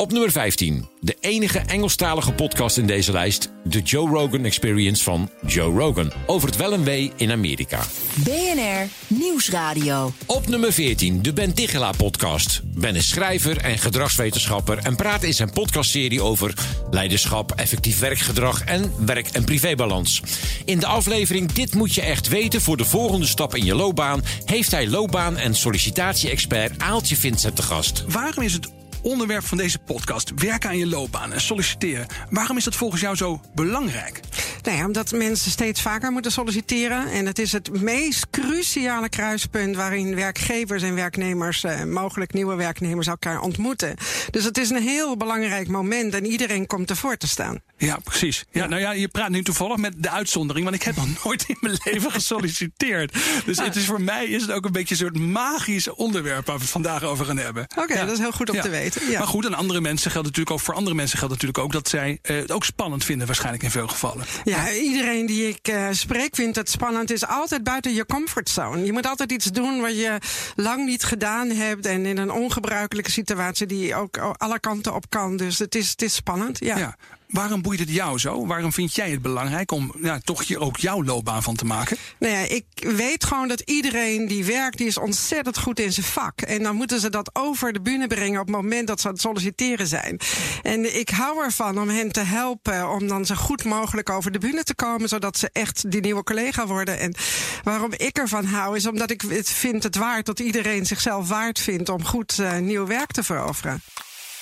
Op 0.03 0.11
nummer 0.11 0.31
15, 0.31 0.87
de 0.99 1.17
enige 1.19 1.59
Engelstalige 1.59 2.33
podcast 2.33 2.77
in 2.77 2.85
deze 2.85 3.11
lijst, 3.11 3.51
de 3.63 3.81
Joe 3.81 4.09
Rogan 4.09 4.45
Experience 4.45 5.03
van 5.03 5.29
Joe 5.45 5.79
Rogan, 5.79 6.11
over 6.25 6.47
het 6.47 6.57
wel 6.57 6.73
en 6.73 6.83
wee 6.83 7.11
in 7.15 7.31
Amerika. 7.31 7.79
BNR 8.15 8.87
Nieuwsradio. 9.07 10.13
Op 10.25 10.47
nummer 10.47 10.73
14, 10.73 11.21
de 11.21 11.33
Ben 11.33 11.53
Tichela 11.53 11.91
podcast. 11.91 12.61
Ben 12.63 12.95
is 12.95 13.09
schrijver 13.09 13.57
en 13.57 13.77
gedragswetenschapper 13.77 14.77
en 14.77 14.95
praat 14.95 15.23
in 15.23 15.33
zijn 15.33 15.51
podcastserie 15.51 16.21
over 16.21 16.53
leiderschap, 16.91 17.51
effectief 17.51 17.99
werkgedrag 17.99 18.63
en 18.63 18.93
werk- 19.05 19.29
en 19.29 19.43
privébalans. 19.43 20.21
In 20.65 20.79
de 20.79 20.85
aflevering 20.85 21.51
Dit 21.51 21.73
moet 21.73 21.93
je 21.93 22.01
echt 22.01 22.27
weten 22.27 22.61
voor 22.61 22.77
de 22.77 22.85
volgende 22.85 23.27
stap 23.27 23.55
in 23.55 23.65
je 23.65 23.75
loopbaan 23.75 24.23
heeft 24.45 24.71
hij 24.71 24.89
loopbaan- 24.89 25.37
en 25.37 25.55
sollicitatie-expert 25.55 26.81
Aaltje 26.81 27.15
Vincent 27.15 27.55
te 27.55 27.61
gast. 27.61 28.03
Waarom 28.07 28.43
is 28.43 28.53
het 28.53 28.69
onderwerp 29.03 29.45
van 29.45 29.57
deze 29.57 29.79
podcast. 29.79 30.31
Werken 30.35 30.69
aan 30.69 30.77
je 30.77 30.87
loopbaan 30.87 31.33
en 31.33 31.41
solliciteren. 31.41 32.07
Waarom 32.29 32.57
is 32.57 32.63
dat 32.63 32.75
volgens 32.75 33.01
jou 33.01 33.15
zo 33.15 33.41
belangrijk? 33.55 34.19
Nou 34.61 34.77
ja, 34.77 34.85
omdat 34.85 35.11
mensen 35.11 35.51
steeds 35.51 35.81
vaker 35.81 36.11
moeten 36.11 36.31
solliciteren. 36.31 37.11
En 37.11 37.25
het 37.25 37.39
is 37.39 37.51
het 37.51 37.81
meest 37.81 38.29
cruciale 38.29 39.09
kruispunt 39.09 39.75
waarin 39.75 40.15
werkgevers 40.15 40.83
en 40.83 40.95
werknemers, 40.95 41.63
eh, 41.63 41.83
mogelijk 41.83 42.33
nieuwe 42.33 42.55
werknemers, 42.55 43.07
elkaar 43.07 43.41
ontmoeten. 43.41 43.95
Dus 44.29 44.43
het 44.43 44.57
is 44.57 44.69
een 44.69 44.81
heel 44.81 45.17
belangrijk 45.17 45.67
moment 45.67 46.13
en 46.13 46.25
iedereen 46.25 46.67
komt 46.67 46.89
ervoor 46.89 47.17
te 47.17 47.27
staan. 47.27 47.61
Ja, 47.85 47.97
precies. 48.03 48.45
Ja, 48.51 48.67
nou 48.67 48.81
ja, 48.81 48.91
je 48.91 49.07
praat 49.07 49.29
nu 49.29 49.43
toevallig 49.43 49.77
met 49.77 49.93
de 49.97 50.09
uitzondering, 50.09 50.65
want 50.65 50.75
ik 50.75 50.83
heb 50.83 50.95
nog 50.95 51.07
nooit 51.23 51.43
in 51.47 51.57
mijn 51.59 51.77
leven 51.83 52.11
gesolliciteerd. 52.11 53.13
Dus 53.45 53.57
het 53.57 53.75
is 53.75 53.85
voor 53.85 54.01
mij 54.01 54.25
is 54.25 54.41
het 54.41 54.51
ook 54.51 54.65
een 54.65 54.71
beetje 54.71 54.93
een 54.93 54.99
soort 54.99 55.17
magisch 55.19 55.89
onderwerp 55.89 56.45
waar 56.45 56.55
we 56.55 56.61
het 56.61 56.71
vandaag 56.71 57.03
over 57.03 57.25
gaan 57.25 57.37
hebben. 57.37 57.67
Oké, 57.77 57.95
dat 57.95 58.11
is 58.11 58.19
heel 58.19 58.31
goed 58.31 58.49
om 58.49 58.61
te 58.61 58.69
weten. 58.69 59.09
Ja. 59.09 59.17
Maar 59.17 59.27
goed, 59.27 59.45
en 59.45 59.53
andere 59.53 59.81
mensen 59.81 60.11
geldt 60.11 60.27
natuurlijk 60.27 60.55
ook 60.55 60.61
voor 60.61 60.73
andere 60.73 60.95
mensen 60.95 61.17
geldt 61.17 61.33
natuurlijk 61.33 61.59
ook 61.59 61.71
dat 61.71 61.89
zij 61.89 62.19
het 62.21 62.51
ook 62.51 62.65
spannend 62.65 63.03
vinden, 63.03 63.27
waarschijnlijk 63.27 63.63
in 63.63 63.71
veel 63.71 63.87
gevallen. 63.87 64.25
Ja, 64.43 64.71
iedereen 64.71 65.25
die 65.25 65.47
ik 65.47 65.67
uh, 65.67 65.87
spreek 65.91 66.35
vindt 66.35 66.55
het 66.55 66.69
spannend. 66.69 67.11
is 67.11 67.25
altijd 67.25 67.63
buiten 67.63 67.93
je 67.93 68.05
comfortzone. 68.05 68.85
Je 68.85 68.91
moet 68.91 69.07
altijd 69.07 69.31
iets 69.31 69.45
doen 69.45 69.81
wat 69.81 69.97
je 69.97 70.17
lang 70.55 70.85
niet 70.85 71.03
gedaan 71.03 71.49
hebt 71.49 71.85
en 71.85 72.05
in 72.05 72.17
een 72.17 72.31
ongebruikelijke 72.31 73.11
situatie 73.11 73.67
die 73.67 73.95
ook 73.95 74.17
alle 74.17 74.59
kanten 74.59 74.93
op 74.93 75.09
kan. 75.09 75.37
Dus 75.37 75.59
het 75.59 75.75
is, 75.75 75.89
het 75.89 76.01
is 76.01 76.15
spannend. 76.15 76.59
ja. 76.59 76.95
Waarom 77.33 77.61
boeit 77.61 77.79
het 77.79 77.89
jou 77.89 78.19
zo? 78.19 78.45
Waarom 78.45 78.73
vind 78.73 78.95
jij 78.95 79.11
het 79.11 79.21
belangrijk 79.21 79.71
om 79.71 79.93
ja, 80.01 80.19
toch 80.23 80.43
je, 80.43 80.59
ook 80.59 80.77
jouw 80.77 81.03
loopbaan 81.03 81.43
van 81.43 81.55
te 81.55 81.65
maken? 81.65 81.97
Nou 82.19 82.33
ja, 82.33 82.39
ik 82.39 82.65
weet 82.75 83.23
gewoon 83.23 83.47
dat 83.47 83.59
iedereen 83.59 84.27
die 84.27 84.45
werkt, 84.45 84.77
die 84.77 84.87
is 84.87 84.97
ontzettend 84.97 85.57
goed 85.57 85.79
in 85.79 85.93
zijn 85.93 86.05
vak. 86.05 86.41
En 86.41 86.63
dan 86.63 86.75
moeten 86.75 86.99
ze 86.99 87.09
dat 87.09 87.29
over 87.35 87.73
de 87.73 87.81
bühne 87.81 88.07
brengen 88.07 88.39
op 88.39 88.47
het 88.47 88.55
moment 88.55 88.87
dat 88.87 89.01
ze 89.01 89.07
aan 89.07 89.13
het 89.13 89.21
solliciteren 89.21 89.87
zijn. 89.87 90.19
En 90.61 90.99
ik 90.99 91.09
hou 91.09 91.43
ervan 91.43 91.79
om 91.79 91.89
hen 91.89 92.11
te 92.11 92.19
helpen 92.19 92.89
om 92.89 93.07
dan 93.07 93.25
zo 93.25 93.35
goed 93.35 93.63
mogelijk 93.63 94.09
over 94.09 94.31
de 94.31 94.39
bühne 94.39 94.63
te 94.63 94.75
komen, 94.75 95.09
zodat 95.09 95.37
ze 95.37 95.49
echt 95.53 95.91
die 95.91 96.01
nieuwe 96.01 96.23
collega 96.23 96.67
worden. 96.67 96.99
En 96.99 97.15
waarom 97.63 97.91
ik 97.97 98.17
ervan 98.17 98.45
hou, 98.45 98.75
is 98.75 98.87
omdat 98.87 99.11
ik 99.11 99.21
het 99.21 99.49
vind 99.49 99.83
het 99.83 99.95
waard 99.95 100.25
dat 100.25 100.39
iedereen 100.39 100.85
zichzelf 100.85 101.27
waard 101.27 101.59
vindt 101.59 101.89
om 101.89 102.05
goed 102.05 102.37
uh, 102.37 102.57
nieuw 102.57 102.85
werk 102.85 103.11
te 103.11 103.23
veroveren. 103.23 103.81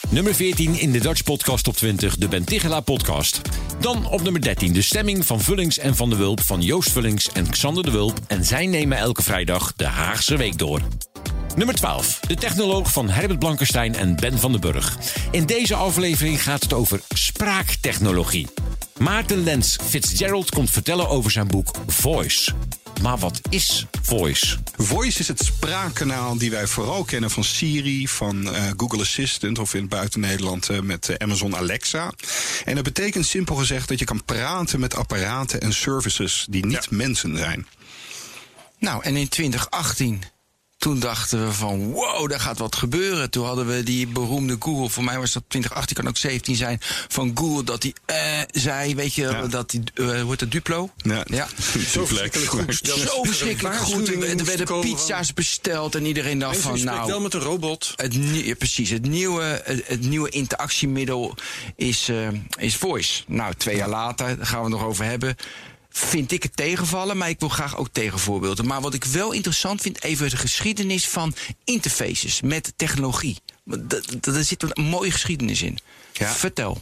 Nummer 0.10 0.36
14 0.36 0.80
in 0.80 0.92
de 0.92 1.00
Dutch 1.00 1.24
Podcast 1.24 1.64
Top 1.64 1.76
20, 1.76 2.18
de 2.18 2.28
Ben 2.28 2.44
Tigela 2.44 2.80
podcast. 2.80 3.42
Dan 3.80 4.08
op 4.08 4.22
nummer 4.22 4.42
13 4.42 4.74
de 4.74 4.82
stemming 4.82 5.26
van 5.26 5.42
Vullings 5.42 5.78
en 5.78 5.96
Van 5.96 6.10
de 6.10 6.16
Wulp 6.16 6.42
van 6.42 6.62
Joost 6.62 6.92
Vullings 6.92 7.32
en 7.32 7.50
Xander 7.50 7.84
de 7.84 7.92
Wulp. 7.92 8.20
En 8.28 8.46
zij 8.46 8.66
nemen 8.66 8.98
elke 8.98 9.24
vrijdag 9.24 9.74
de 9.76 9.86
Haagse 9.86 10.38
Week 10.38 10.58
door. 10.58 10.82
Nummer 11.56 11.76
12. 11.76 12.20
De 12.20 12.36
technoloog 12.36 12.92
van 12.92 13.10
Herbert 13.10 13.40
Blankenstein 13.40 13.96
en 13.96 14.16
Ben 14.16 14.40
van 14.40 14.52
den 14.52 14.62
Burg. 14.62 14.98
In 15.32 15.46
deze 15.46 15.76
aflevering 15.76 16.44
gaat 16.44 16.64
het 16.64 16.74
over 16.74 17.02
spraaktechnologie. 17.10 18.48
Maarten 18.98 19.44
Lens 19.44 19.78
Fitzgerald 19.84 20.50
komt 20.50 20.70
vertellen 20.70 21.10
over 21.10 21.32
zijn 21.32 21.48
boek 21.48 21.72
Voice. 21.88 22.52
Maar 23.02 23.18
wat 23.18 23.42
is 23.50 23.86
Voice? 24.02 24.58
Voice 24.78 25.20
is 25.20 25.28
het 25.28 25.40
spraakkanaal 25.40 26.38
die 26.38 26.52
wij 26.52 26.68
vooral 26.68 27.04
kennen 27.04 27.30
van 27.30 27.44
Siri, 27.44 28.08
van 28.08 28.48
uh, 28.48 28.70
Google 28.78 29.02
Assistant 29.02 29.60
of 29.60 29.74
in 29.74 29.88
buiten 29.88 30.20
Nederland 30.20 30.70
uh, 30.70 30.80
met 30.80 31.10
uh, 31.10 31.16
Amazon 31.18 31.56
Alexa. 31.56 32.14
En 32.66 32.76
dat 32.76 32.84
betekent 32.84 33.26
simpel 33.26 33.56
gezegd 33.56 33.88
dat 33.88 34.00
je 34.00 34.06
kan 34.06 34.26
praten 34.26 34.80
met 34.80 34.96
apparaten 34.96 35.62
en 35.62 35.74
services 35.74 36.46
die 36.50 36.66
niet 36.66 36.88
ja. 36.90 36.98
mensen 36.98 37.38
zijn. 37.38 37.68
Nou, 38.80 39.04
en 39.04 39.16
in 39.16 39.28
2018 39.28 40.24
toen 40.82 41.00
dachten 41.00 41.46
we 41.46 41.52
van 41.52 41.92
wow, 41.92 42.30
daar 42.30 42.40
gaat 42.40 42.58
wat 42.58 42.76
gebeuren. 42.76 43.30
Toen 43.30 43.46
hadden 43.46 43.68
we 43.68 43.84
die 43.84 44.08
beroemde 44.08 44.56
Google, 44.60 44.90
voor 44.90 45.04
mij 45.04 45.20
was 45.20 45.32
dat 45.32 45.44
2018, 45.48 45.96
kan 45.96 46.08
ook 46.08 46.18
17 46.18 46.56
zijn, 46.56 46.78
van 47.08 47.32
Google 47.36 47.64
dat 47.64 47.82
die 47.82 47.94
eh, 48.06 48.40
zei, 48.52 48.96
weet 48.96 49.14
je, 49.14 49.22
ja. 49.22 49.48
dat 49.48 49.70
die, 49.70 49.82
uh, 49.96 50.22
hoe 50.22 50.30
heet 50.30 50.40
het, 50.40 50.52
Duplo? 50.52 50.90
Ja, 50.98 51.26
ja. 51.26 51.48
zo 51.94 52.06
verschrikkelijk 52.06 52.50
goed. 52.50 52.80
Zo 53.08 53.24
verschrikkelijk 53.24 53.76
goed. 53.76 54.08
Er 54.40 54.46
werden 54.46 54.80
pizza's 54.80 55.34
besteld 55.34 55.96
en 55.96 56.06
iedereen 56.06 56.40
dacht 56.40 56.58
van 56.58 56.84
nou... 56.84 57.08
wel 57.08 57.22
met 57.22 57.34
een 57.34 57.42
robot. 57.42 57.94
Het, 57.96 58.14
ja, 58.14 58.56
precies, 58.56 58.90
het 58.90 59.06
nieuwe, 59.06 59.62
het, 59.64 59.88
het, 59.88 60.02
nieuwe 60.02 60.30
interactiemiddel 60.30 61.36
is, 61.76 62.10
uh, 62.10 62.28
is 62.58 62.76
voice. 62.76 63.24
Nou, 63.28 63.54
twee 63.58 63.76
jaar 63.76 63.90
later, 63.90 64.38
daar 64.38 64.46
gaan 64.46 64.64
we 64.64 64.70
het 64.70 64.80
nog 64.80 64.84
over 64.84 65.06
hebben 65.06 65.36
vind 65.92 66.32
ik 66.32 66.44
het 66.44 66.56
tegenvallen, 66.56 67.18
maar 67.18 67.30
ik 67.30 67.40
wil 67.40 67.50
graag 67.50 67.78
ook 67.78 67.90
tegenvoorbeelden. 67.92 68.68
Maar 68.68 68.82
wat 68.82 68.94
ik 68.94 69.04
wel 69.04 69.32
interessant 69.32 69.82
vind, 69.82 70.04
even 70.04 70.30
de 70.30 70.38
geschiedenis 70.38 71.08
van 71.08 71.36
interfaces 71.64 72.42
met 72.42 72.74
technologie. 72.76 73.38
Daar 74.20 74.44
zit 74.44 74.64
een 74.64 74.84
mooie 74.84 75.12
geschiedenis 75.12 75.62
in. 75.62 75.78
Vertel. 76.14 76.80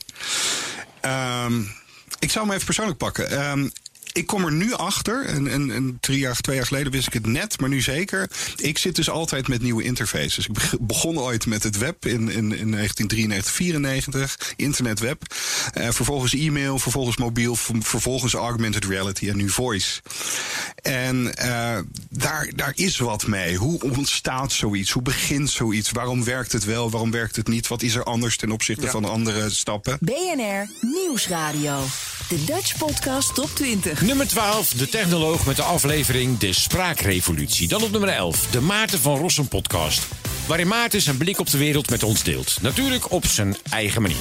Ehm, 1.01 1.61
ik 2.19 2.31
zou 2.31 2.45
hem 2.45 2.53
even 2.53 2.65
persoonlijk 2.65 2.97
pakken. 2.97 3.29
Ehm, 3.29 3.69
ik 4.11 4.25
kom 4.25 4.45
er 4.45 4.51
nu 4.51 4.73
achter, 4.73 5.25
en, 5.25 5.47
en, 5.47 5.71
en, 5.71 5.97
drie 5.99 6.19
jaar, 6.19 6.35
twee 6.35 6.55
jaar 6.55 6.65
geleden 6.65 6.91
wist 6.91 7.07
ik 7.07 7.13
het 7.13 7.25
net, 7.25 7.59
maar 7.59 7.69
nu 7.69 7.81
zeker. 7.81 8.29
Ik 8.55 8.77
zit 8.77 8.95
dus 8.95 9.09
altijd 9.09 9.47
met 9.47 9.61
nieuwe 9.61 9.83
interfaces. 9.83 10.47
Ik 10.47 10.57
begon 10.79 11.19
ooit 11.19 11.45
met 11.45 11.63
het 11.63 11.77
web 11.77 12.05
in, 12.05 12.29
in, 12.29 12.55
in 12.55 12.71
1993, 12.71 13.53
94, 13.53 14.53
internetweb. 14.55 15.21
Uh, 15.77 15.89
vervolgens 15.89 16.33
e-mail, 16.33 16.79
vervolgens 16.79 17.17
mobiel, 17.17 17.55
vervolgens 17.79 18.33
augmented 18.33 18.85
reality 18.85 19.29
en 19.29 19.37
nu 19.37 19.49
voice. 19.49 20.01
En 20.81 21.33
uh, 21.41 21.77
daar, 22.09 22.49
daar 22.55 22.73
is 22.75 22.97
wat 22.97 23.27
mee. 23.27 23.55
Hoe 23.55 23.81
ontstaat 23.81 24.51
zoiets? 24.51 24.91
Hoe 24.91 25.01
begint 25.01 25.49
zoiets? 25.49 25.91
Waarom 25.91 26.23
werkt 26.23 26.51
het 26.51 26.65
wel? 26.65 26.89
Waarom 26.89 27.11
werkt 27.11 27.35
het 27.35 27.47
niet? 27.47 27.67
Wat 27.67 27.81
is 27.81 27.95
er 27.95 28.03
anders 28.03 28.37
ten 28.37 28.51
opzichte 28.51 28.87
van 28.87 29.05
andere 29.05 29.49
stappen? 29.49 29.97
BNR 29.99 30.69
Nieuwsradio. 30.81 31.85
De 32.29 32.43
Dutch 32.45 32.77
Podcast 32.77 33.35
Top 33.35 33.49
20. 33.53 33.98
Nummer 34.01 34.27
12, 34.27 34.73
de 34.73 34.89
technoloog 34.89 35.45
met 35.45 35.55
de 35.55 35.61
aflevering 35.61 36.37
De 36.37 36.53
Spraakrevolutie. 36.53 37.67
Dan 37.67 37.83
op 37.83 37.91
nummer 37.91 38.09
11, 38.09 38.47
de 38.51 38.61
Maarten 38.61 38.99
van 38.99 39.17
Rossum 39.17 39.47
podcast. 39.47 40.07
Waarin 40.47 40.67
Maarten 40.67 41.01
zijn 41.01 41.17
blik 41.17 41.39
op 41.39 41.49
de 41.49 41.57
wereld 41.57 41.89
met 41.89 42.03
ons 42.03 42.23
deelt. 42.23 42.57
Natuurlijk 42.61 43.11
op 43.11 43.25
zijn 43.25 43.57
eigen 43.69 44.01
manier. 44.01 44.17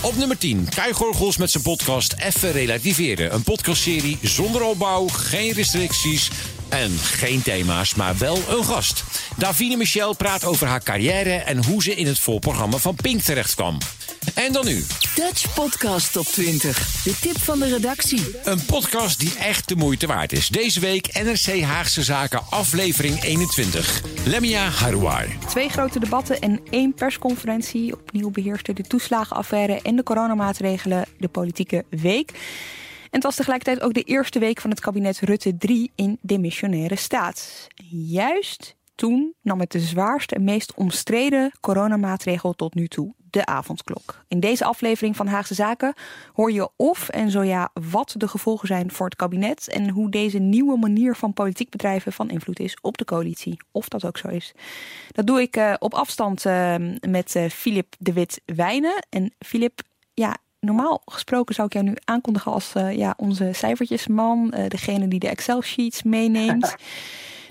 Op 0.00 0.16
nummer 0.16 0.38
10, 0.38 0.68
Kai 0.74 0.92
Gorgels 0.92 1.36
met 1.36 1.50
zijn 1.50 1.62
podcast 1.62 2.14
Even 2.18 2.52
Relativeren. 2.52 3.34
Een 3.34 3.42
podcastserie 3.42 4.18
zonder 4.22 4.62
opbouw, 4.62 5.08
geen 5.08 5.52
restricties 5.52 6.30
en 6.68 6.98
geen 6.98 7.42
thema's, 7.42 7.94
maar 7.94 8.18
wel 8.18 8.42
een 8.48 8.64
gast. 8.64 9.04
Davine 9.36 9.76
Michel 9.76 10.16
praat 10.16 10.44
over 10.44 10.66
haar 10.66 10.82
carrière 10.82 11.34
en 11.34 11.64
hoe 11.64 11.82
ze 11.82 11.94
in 11.94 12.06
het 12.06 12.18
voorprogramma 12.18 12.76
van 12.76 12.94
Pink 12.94 13.20
terecht 13.20 13.54
kwam. 13.54 13.78
En 14.34 14.52
dan 14.52 14.64
nu. 14.64 14.84
Dutch 15.14 15.54
Podcast 15.54 16.12
Top 16.12 16.24
20. 16.24 17.02
De 17.02 17.18
tip 17.20 17.38
van 17.38 17.58
de 17.58 17.68
redactie. 17.68 18.36
Een 18.44 18.64
podcast 18.66 19.20
die 19.20 19.38
echt 19.38 19.68
de 19.68 19.76
moeite 19.76 20.06
waard 20.06 20.32
is. 20.32 20.48
Deze 20.48 20.80
week 20.80 21.22
NRC 21.22 21.62
Haagse 21.62 22.02
Zaken, 22.02 22.40
aflevering 22.50 23.22
21. 23.22 24.02
Lemia 24.26 24.68
Harouar. 24.68 25.26
Twee 25.48 25.68
grote 25.68 26.00
debatten 26.00 26.40
en 26.40 26.60
één 26.70 26.94
persconferentie. 26.94 27.92
Opnieuw 27.92 28.30
beheerste 28.30 28.72
de 28.72 28.82
toeslagenaffaire 28.82 29.80
en 29.82 29.96
de 29.96 30.02
coronamaatregelen 30.02 31.04
de 31.18 31.28
politieke 31.28 31.84
week. 31.90 32.30
En 33.02 33.08
het 33.10 33.22
was 33.22 33.36
tegelijkertijd 33.36 33.80
ook 33.80 33.94
de 33.94 34.02
eerste 34.02 34.38
week 34.38 34.60
van 34.60 34.70
het 34.70 34.80
kabinet 34.80 35.20
Rutte 35.20 35.56
3 35.56 35.90
in 35.94 36.18
demissionaire 36.20 36.96
staat. 36.96 37.66
Juist 37.90 38.76
toen 38.94 39.34
nam 39.42 39.60
het 39.60 39.72
de 39.72 39.80
zwaarste 39.80 40.34
en 40.34 40.44
meest 40.44 40.74
omstreden 40.74 41.52
coronamaatregel 41.60 42.52
tot 42.52 42.74
nu 42.74 42.88
toe 42.88 43.16
de 43.30 43.46
avondklok. 43.46 44.24
In 44.28 44.40
deze 44.40 44.64
aflevering 44.64 45.16
van 45.16 45.26
Haagse 45.26 45.54
Zaken 45.54 45.94
hoor 46.32 46.52
je 46.52 46.68
of 46.76 47.08
en 47.08 47.30
zo 47.30 47.42
ja 47.42 47.70
wat 47.90 48.14
de 48.16 48.28
gevolgen 48.28 48.68
zijn 48.68 48.90
voor 48.90 49.06
het 49.06 49.16
kabinet 49.16 49.68
en 49.68 49.90
hoe 49.90 50.10
deze 50.10 50.38
nieuwe 50.38 50.78
manier 50.78 51.16
van 51.16 51.32
politiek 51.32 51.70
bedrijven 51.70 52.12
van 52.12 52.30
invloed 52.30 52.58
is 52.58 52.76
op 52.80 52.98
de 52.98 53.04
coalitie. 53.04 53.56
Of 53.72 53.88
dat 53.88 54.04
ook 54.04 54.18
zo 54.18 54.28
is. 54.28 54.52
Dat 55.12 55.26
doe 55.26 55.40
ik 55.40 55.56
uh, 55.56 55.74
op 55.78 55.94
afstand 55.94 56.44
uh, 56.44 56.74
met 57.00 57.34
uh, 57.34 57.48
Filip 57.48 57.94
de 57.98 58.12
Wit 58.12 58.40
Wijnen. 58.44 59.06
En 59.10 59.34
Filip, 59.38 59.80
ja, 60.14 60.36
normaal 60.60 61.02
gesproken 61.04 61.54
zou 61.54 61.66
ik 61.66 61.72
jou 61.72 61.84
nu 61.84 61.94
aankondigen 62.04 62.52
als 62.52 62.72
ja, 62.72 63.14
onze 63.16 63.50
cijfertjesman, 63.52 64.54
degene 64.68 65.08
die 65.08 65.18
de 65.18 65.28
Excel-sheets 65.28 66.02
meeneemt. 66.02 66.74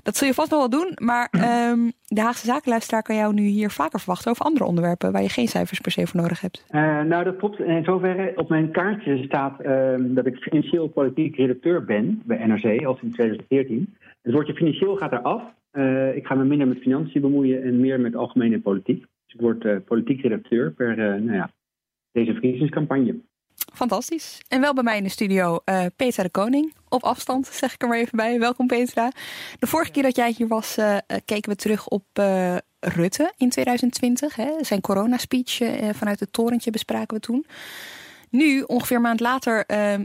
Dat 0.08 0.16
zul 0.16 0.28
je 0.28 0.34
vast 0.34 0.52
nog 0.52 0.60
wel 0.60 0.80
doen, 0.80 0.92
maar 0.96 1.30
um, 1.72 1.92
de 2.06 2.22
Haagse 2.22 2.46
zakenluisteraar 2.46 3.04
kan 3.04 3.16
jou 3.16 3.34
nu 3.34 3.42
hier 3.42 3.70
vaker 3.70 4.00
verwachten 4.00 4.32
over 4.32 4.46
andere 4.46 4.66
onderwerpen 4.66 5.12
waar 5.12 5.22
je 5.22 5.30
geen 5.30 5.48
cijfers 5.48 5.80
per 5.80 5.92
se 5.92 6.08
voor 6.08 6.22
nodig 6.22 6.42
hebt. 6.42 6.66
Uh, 6.72 7.02
nou, 7.02 7.24
dat 7.24 7.36
klopt. 7.36 7.60
In 7.60 7.84
zoverre 7.84 8.34
op 8.36 8.50
mijn 8.50 8.72
kaartje 8.72 9.24
staat 9.24 9.62
uh, 9.62 9.96
dat 10.00 10.26
ik 10.26 10.38
financieel 10.38 10.88
politiek 10.88 11.36
redacteur 11.36 11.86
ben 11.86 12.22
bij 12.26 12.46
NRC, 12.46 12.86
al 12.86 12.96
sinds 12.96 13.16
2014. 13.16 13.96
Het 14.22 14.34
woordje 14.34 14.54
financieel 14.54 14.96
gaat 14.96 15.12
eraf. 15.12 15.42
Uh, 15.74 16.16
ik 16.16 16.26
ga 16.26 16.36
me 16.36 16.44
minder 16.44 16.68
met 16.68 16.78
financiën 16.78 17.22
bemoeien 17.22 17.64
en 17.64 17.80
meer 17.80 18.00
met 18.00 18.16
algemene 18.16 18.60
politiek. 18.60 19.00
Dus 19.00 19.34
ik 19.34 19.42
word 19.42 19.86
politiek 19.86 20.22
redacteur 20.22 20.72
per 20.72 20.98
nou 20.98 21.34
ja, 21.34 21.52
deze 22.12 22.32
verkiezingscampagne. 22.32 23.16
Fantastisch. 23.78 24.38
En 24.48 24.62
wel 24.62 24.74
bij 24.74 24.84
mij 24.84 24.98
in 24.98 25.04
de 25.04 25.10
studio 25.10 25.60
uh, 25.66 25.86
Petra 25.96 26.24
de 26.24 26.30
Koning. 26.30 26.74
Op 26.90 27.04
afstand, 27.04 27.48
zeg 27.48 27.74
ik 27.74 27.82
er 27.82 27.88
maar 27.88 27.98
even 27.98 28.18
bij. 28.18 28.40
Welkom 28.40 28.68
Petra. 28.68 29.12
De 29.60 29.68
vorige 29.68 29.92
keer 29.92 30.04
dat 30.04 30.16
jij 30.16 30.34
hier 30.38 30.48
was, 30.48 30.78
uh, 30.78 30.98
keken 31.26 31.50
we 31.52 31.56
terug 31.56 31.88
op 31.88 32.04
Rutte 32.80 33.34
in 33.38 33.50
2020. 33.50 34.36
Hè. 34.36 34.52
Zijn 34.62 34.82
coronaspeech 34.82 35.58
vanuit 35.92 36.20
het 36.20 36.34
torentje 36.34 36.72
bespraken 36.72 37.16
we 37.16 37.22
toen. 37.22 37.46
Nu, 38.30 38.62
ongeveer 38.62 38.96
een 38.96 39.02
maand 39.02 39.20
later, 39.20 39.64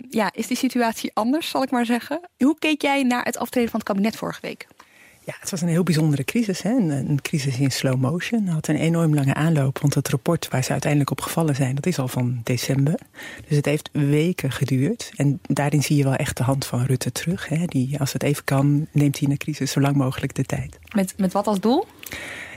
ja, 0.08 0.30
is 0.32 0.46
die 0.46 0.56
situatie 0.56 1.10
anders, 1.14 1.48
zal 1.48 1.62
ik 1.62 1.70
maar 1.70 1.86
zeggen. 1.86 2.20
Hoe 2.38 2.58
keek 2.58 2.82
jij 2.82 3.02
naar 3.02 3.24
het 3.24 3.36
aftreden 3.36 3.70
van 3.70 3.80
het 3.80 3.88
kabinet 3.88 4.16
vorige 4.16 4.40
week? 4.40 4.66
Ja, 5.24 5.34
het 5.40 5.50
was 5.50 5.60
een 5.60 5.68
heel 5.68 5.82
bijzondere 5.82 6.24
crisis. 6.24 6.62
Hè? 6.62 6.70
Een, 6.70 6.90
een, 6.90 7.22
crisis 7.22 7.58
in 7.58 7.70
slow 7.70 8.00
motion. 8.00 8.44
Het 8.44 8.54
had 8.54 8.68
een 8.68 8.76
enorm 8.76 9.14
lange 9.14 9.34
aanloop. 9.34 9.78
Want 9.78 9.94
het 9.94 10.08
rapport 10.08 10.48
waar 10.48 10.64
ze 10.64 10.70
uiteindelijk 10.70 11.10
op 11.10 11.20
gevallen 11.20 11.54
zijn, 11.54 11.74
dat 11.74 11.86
is 11.86 11.98
al 11.98 12.08
van 12.08 12.40
december. 12.42 12.98
Dus 13.48 13.56
het 13.56 13.64
heeft 13.64 13.88
weken 13.92 14.52
geduurd. 14.52 15.10
En 15.16 15.40
daarin 15.42 15.82
zie 15.82 15.96
je 15.96 16.04
wel 16.04 16.14
echt 16.14 16.36
de 16.36 16.42
hand 16.42 16.66
van 16.66 16.84
Rutte 16.84 17.12
terug. 17.12 17.48
Hè? 17.48 17.64
Die, 17.66 17.98
als 17.98 18.12
het 18.12 18.22
even 18.22 18.44
kan, 18.44 18.86
neemt 18.92 19.18
hij 19.18 19.26
in 19.26 19.30
een 19.30 19.38
crisis 19.38 19.70
zo 19.70 19.80
lang 19.80 19.96
mogelijk 19.96 20.34
de 20.34 20.44
tijd. 20.44 20.78
Met, 20.94 21.14
met 21.16 21.32
wat 21.32 21.46
als 21.46 21.60
doel? 21.60 21.86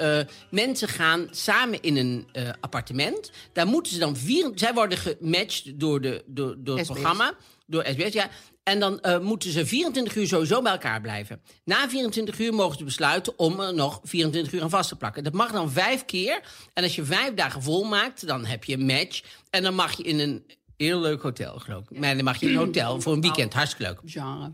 mensen 0.50 0.88
gaan 0.88 1.28
samen 1.30 1.82
in 1.82 1.96
een 1.96 2.26
appartement. 2.60 3.30
Daar 3.52 3.66
moeten 3.66 3.92
ze 3.92 3.98
dan 3.98 4.16
vier, 4.16 4.50
zij 4.54 4.74
worden 4.74 4.98
gematcht 4.98 5.80
door, 5.80 6.00
de, 6.00 6.22
door, 6.26 6.54
door 6.58 6.78
het 6.78 6.86
programma. 6.86 7.34
Door 7.66 7.86
SBS, 7.86 8.12
ja. 8.12 8.30
En 8.68 8.80
dan 8.80 8.98
uh, 9.02 9.18
moeten 9.18 9.50
ze 9.50 9.66
24 9.66 10.16
uur 10.16 10.26
sowieso 10.26 10.62
bij 10.62 10.72
elkaar 10.72 11.00
blijven. 11.00 11.40
Na 11.64 11.88
24 11.88 12.38
uur 12.38 12.54
mogen 12.54 12.78
ze 12.78 12.84
besluiten 12.84 13.38
om 13.38 13.60
er 13.60 13.74
nog 13.74 14.00
24 14.02 14.52
uur 14.52 14.62
aan 14.62 14.70
vast 14.70 14.88
te 14.88 14.96
plakken. 14.96 15.24
Dat 15.24 15.32
mag 15.32 15.52
dan 15.52 15.70
vijf 15.70 16.04
keer. 16.04 16.40
En 16.74 16.82
als 16.82 16.94
je 16.94 17.04
vijf 17.04 17.34
dagen 17.34 17.62
vol 17.62 17.84
maakt, 17.84 18.26
dan 18.26 18.44
heb 18.44 18.64
je 18.64 18.74
een 18.74 18.86
match. 18.86 19.22
En 19.50 19.62
dan 19.62 19.74
mag 19.74 19.96
je 19.96 20.02
in 20.02 20.18
een 20.18 20.44
heel 20.76 21.00
leuk 21.00 21.22
hotel, 21.22 21.58
geloof 21.58 21.90
ik. 21.90 21.98
Maar 21.98 22.14
dan 22.14 22.24
mag 22.24 22.40
je 22.40 22.46
in 22.46 22.52
een 22.52 22.58
hotel 22.58 23.00
voor 23.00 23.12
een 23.12 23.20
weekend. 23.20 23.52
Hartstikke 23.52 23.84
leuk. 23.84 24.00
Genre. 24.04 24.52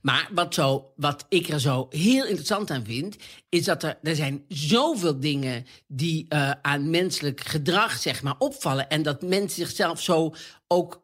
Maar 0.00 0.28
wat, 0.32 0.54
zo, 0.54 0.92
wat 0.96 1.26
ik 1.28 1.48
er 1.48 1.60
zo 1.60 1.86
heel 1.90 2.24
interessant 2.24 2.70
aan 2.70 2.84
vind... 2.84 3.16
is 3.48 3.64
dat 3.64 3.82
er, 3.82 3.98
er 4.02 4.16
zijn 4.16 4.44
zoveel 4.48 5.20
dingen 5.20 5.66
die 5.86 6.26
uh, 6.28 6.50
aan 6.62 6.90
menselijk 6.90 7.40
gedrag 7.40 7.92
zeg 7.92 8.22
maar, 8.22 8.34
opvallen. 8.38 8.88
En 8.88 9.02
dat 9.02 9.22
mensen 9.22 9.66
zichzelf 9.66 10.02
zo 10.02 10.34
ook 10.68 11.00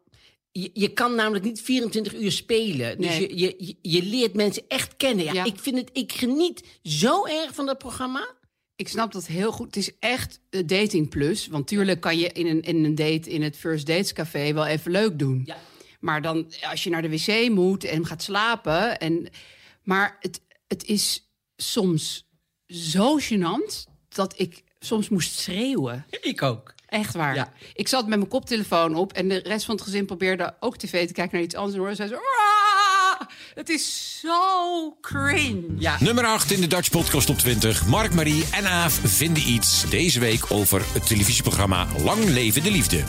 je, 0.61 0.69
je, 0.73 0.93
kan 0.93 1.15
namelijk 1.15 1.45
niet 1.45 1.61
24 1.61 2.13
uur 2.13 2.31
spelen. 2.31 3.01
Dus 3.01 3.17
je, 3.17 3.37
je, 3.37 3.75
je 3.81 4.03
leert 4.03 4.35
mensen 4.35 4.63
echt 4.67 4.97
kennen. 4.97 5.33
Ja, 5.33 5.43
Ik, 5.43 5.59
vind 5.59 5.77
het, 5.77 5.89
ik 5.93 6.13
geniet 6.13 6.79
zo 6.83 7.25
erg 7.25 7.55
van 7.55 7.65
dat 7.65 7.77
programma. 7.77 8.35
Ik 8.75 8.87
snap 8.87 9.11
dat 9.11 9.27
heel 9.27 9.51
goed. 9.51 9.65
Het 9.65 9.75
is 9.75 9.91
echt 9.99 10.39
dating 10.65 11.09
plus. 11.09 11.47
Want 11.47 11.67
tuurlijk 11.67 12.01
kan 12.01 12.17
je 12.17 12.31
in 12.31 12.47
een, 12.47 12.61
in 12.61 12.83
een 12.83 12.95
date 12.95 13.29
in 13.29 13.41
het 13.41 13.57
First 13.57 13.85
Dates 13.85 14.13
Café 14.13 14.53
wel 14.53 14.65
even 14.65 14.91
leuk 14.91 15.19
doen. 15.19 15.43
Ja. 15.45 15.57
Maar 15.99 16.21
dan 16.21 16.53
als 16.61 16.83
je 16.83 16.89
naar 16.89 17.01
de 17.01 17.09
wc 17.09 17.49
moet 17.49 17.83
en 17.83 18.05
gaat 18.05 18.23
slapen. 18.23 18.99
En, 18.99 19.29
maar 19.83 20.17
het, 20.19 20.41
het 20.67 20.85
is 20.85 21.31
soms 21.55 22.27
zo 22.67 23.19
gênant 23.19 23.83
dat 24.09 24.39
ik 24.39 24.63
soms 24.79 25.09
moest 25.09 25.39
schreeuwen. 25.39 26.05
Ik 26.21 26.41
ook. 26.41 26.75
Echt 26.87 27.13
waar. 27.13 27.35
Ja. 27.35 27.51
Ik 27.73 27.87
zat 27.87 28.07
met 28.07 28.17
mijn 28.17 28.29
koptelefoon 28.29 28.95
op 28.95 29.13
en 29.13 29.27
de 29.27 29.41
rest 29.43 29.65
van 29.65 29.75
het 29.75 29.83
gezin 29.83 30.05
probeerde 30.05 30.55
ook 30.59 30.77
tv 30.77 31.07
te 31.07 31.13
kijken 31.13 31.35
naar 31.35 31.45
iets 31.45 31.55
anders. 31.55 31.73
En 31.75 31.79
hoorde 31.79 31.95
zij 31.95 32.07
zo... 32.07 32.15
"Ah!" 32.15 33.27
Het 33.55 33.69
is 33.69 34.17
zo 34.21 34.97
cringe. 35.01 35.63
Ja. 35.77 35.97
Nummer 35.99 36.25
8 36.25 36.51
in 36.51 36.61
de 36.61 36.67
Dutch 36.67 36.89
Podcast 36.89 37.29
op 37.29 37.37
20. 37.37 37.85
Mark, 37.85 38.13
Marie 38.13 38.45
en 38.51 38.65
Aaf 38.65 38.99
vinden 39.03 39.49
iets 39.49 39.89
deze 39.89 40.19
week 40.19 40.51
over 40.51 40.81
het 40.93 41.07
televisieprogramma 41.07 41.87
Lang 42.03 42.23
Leven 42.23 42.63
de 42.63 42.71
Liefde. 42.71 43.03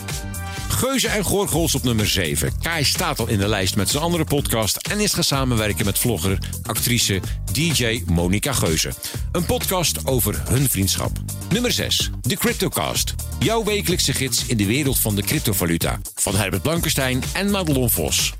Geuze 0.79 1.07
en 1.07 1.23
Gorgels 1.23 1.75
op 1.75 1.83
nummer 1.83 2.07
7. 2.07 2.51
Kai 2.61 2.83
staat 2.83 3.19
al 3.19 3.27
in 3.27 3.37
de 3.37 3.47
lijst 3.47 3.75
met 3.75 3.89
zijn 3.89 4.03
andere 4.03 4.23
podcast 4.23 4.77
en 4.77 4.99
is 4.99 5.13
gaan 5.13 5.23
samenwerken 5.23 5.85
met 5.85 5.99
vlogger, 5.99 6.37
actrice, 6.63 7.21
DJ 7.51 8.03
Monica 8.05 8.53
Geuze. 8.53 8.93
Een 9.31 9.45
podcast 9.45 10.07
over 10.07 10.41
hun 10.49 10.69
vriendschap. 10.69 11.11
Nummer 11.49 11.71
6. 11.71 12.09
De 12.21 12.35
Cryptocast. 12.35 13.15
Jouw 13.39 13.63
wekelijkse 13.63 14.13
gids 14.13 14.45
in 14.45 14.57
de 14.57 14.65
wereld 14.65 14.99
van 14.99 15.15
de 15.15 15.21
cryptovaluta. 15.21 15.99
Van 16.15 16.35
Herbert 16.35 16.61
Blankenstein 16.61 17.23
en 17.33 17.51
Madelon 17.51 17.89
Vos. 17.89 18.33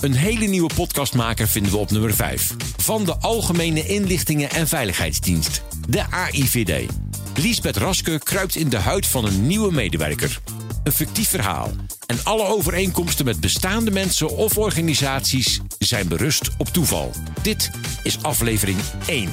Een 0.00 0.14
hele 0.14 0.46
nieuwe 0.46 0.70
podcastmaker 0.74 1.48
vinden 1.48 1.72
we 1.72 1.78
op 1.78 1.90
nummer 1.90 2.14
5. 2.14 2.54
Van 2.76 3.04
de 3.04 3.16
Algemene 3.16 3.86
Inlichtingen 3.86 4.50
en 4.50 4.68
Veiligheidsdienst, 4.68 5.62
de 5.88 6.10
AIVD. 6.10 6.90
Liesbeth 7.34 7.76
Raske 7.76 8.18
kruipt 8.18 8.56
in 8.56 8.68
de 8.68 8.78
huid 8.78 9.06
van 9.06 9.24
een 9.24 9.46
nieuwe 9.46 9.72
medewerker. 9.72 10.40
Een 10.84 10.92
fictief 10.92 11.28
verhaal. 11.28 11.70
En 12.06 12.16
alle 12.24 12.44
overeenkomsten 12.44 13.24
met 13.24 13.40
bestaande 13.40 13.90
mensen 13.90 14.36
of 14.36 14.58
organisaties 14.58 15.60
zijn 15.78 16.08
berust 16.08 16.50
op 16.58 16.68
toeval. 16.68 17.12
Dit 17.42 17.70
is 18.02 18.22
aflevering 18.22 18.78
1. 19.06 19.28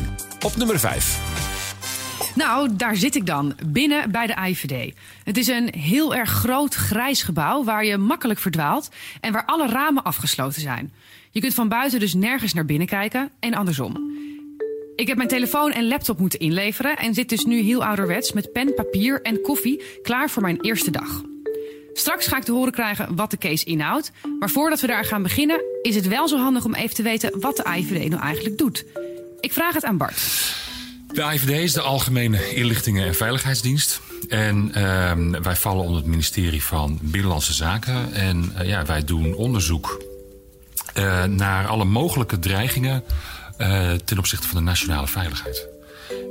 Op 0.46 0.56
nummer 0.56 0.80
5. 0.80 1.20
Nou, 2.36 2.76
daar 2.76 2.96
zit 2.96 3.16
ik 3.16 3.26
dan, 3.26 3.56
binnen 3.66 4.12
bij 4.12 4.28
de 4.28 4.36
AIVD. 4.36 4.96
Het 5.24 5.38
is 5.38 5.48
een 5.48 5.74
heel 5.74 6.16
erg 6.16 6.30
groot 6.30 6.74
grijs 6.74 7.24
gebouw 7.24 7.64
waar 7.64 7.86
je 7.86 7.98
makkelijk 7.98 8.40
verdwaalt 8.40 8.90
en 9.22 9.34
waar 9.34 9.46
alle 9.46 9.68
ramen 9.68 10.04
afgesloten 10.04 10.62
zijn. 10.62 10.94
Je 11.32 11.40
kunt 11.40 11.54
van 11.54 11.70
buiten 11.70 12.00
dus 12.00 12.14
nergens 12.14 12.54
naar 12.54 12.66
binnen 12.66 12.88
kijken 12.88 13.32
en 13.40 13.54
andersom. 13.54 14.16
Ik 14.96 15.08
heb 15.08 15.18
mijn 15.18 15.30
telefoon 15.30 15.72
en 15.72 15.88
laptop 15.88 16.20
moeten 16.20 16.40
inleveren 16.40 16.98
en 16.98 17.14
zit 17.14 17.30
dus 17.30 17.46
nu 17.46 17.60
heel 17.60 17.86
ouderwets 17.86 18.34
met 18.34 18.52
pen, 18.52 18.74
papier 18.74 19.22
en 19.22 19.42
koffie 19.42 19.82
klaar 20.02 20.30
voor 20.30 20.42
mijn 20.42 20.62
eerste 20.62 20.92
dag. 20.92 21.24
Straks 21.98 22.28
ga 22.28 22.38
ik 22.38 22.44
te 22.44 22.52
horen 22.52 22.72
krijgen 22.72 23.16
wat 23.16 23.32
de 23.32 23.38
case 23.38 23.66
inhoudt. 23.66 24.12
Maar 24.40 24.50
voordat 24.50 24.82
we 24.82 24.88
daar 24.88 25.06
gaan 25.06 25.24
beginnen, 25.24 25.64
is 25.82 25.96
het 25.96 26.08
wel 26.08 26.28
zo 26.28 26.38
handig 26.38 26.66
om 26.66 26.74
even 26.74 26.96
te 26.96 27.02
weten 27.02 27.40
wat 27.40 27.56
de 27.56 27.64
AIVD 27.64 28.10
nou 28.10 28.22
eigenlijk 28.22 28.58
doet. 28.58 28.86
Ik 29.40 29.54
vraag 29.54 29.74
het 29.74 29.84
aan 29.84 29.98
Bart. 29.98 30.22
De 31.14 31.24
AIVD 31.24 31.50
is 31.50 31.74
de 31.74 31.82
Algemene 31.82 32.56
Inlichtingen 32.56 33.06
en 33.06 33.16
Veiligheidsdienst. 33.16 34.02
En 34.30 34.74
ehm, 34.74 35.42
wij 35.42 35.56
vallen 35.56 35.84
onder 35.84 35.98
het 35.98 36.06
ministerie 36.06 36.64
van 36.64 37.00
Binnenlandse 37.02 37.54
Zaken. 37.54 38.14
En 38.14 38.52
eh, 38.56 38.68
ja, 38.68 38.86
wij 38.86 39.04
doen 39.04 39.34
onderzoek 39.34 40.02
eh, 40.94 41.24
naar 41.24 41.68
alle 41.68 41.86
mogelijke 41.86 42.40
dreigingen 42.40 43.04
eh, 43.58 43.92
ten 43.94 44.18
opzichte 44.18 44.48
van 44.48 44.58
de 44.58 44.64
nationale 44.64 45.08
veiligheid. 45.08 45.77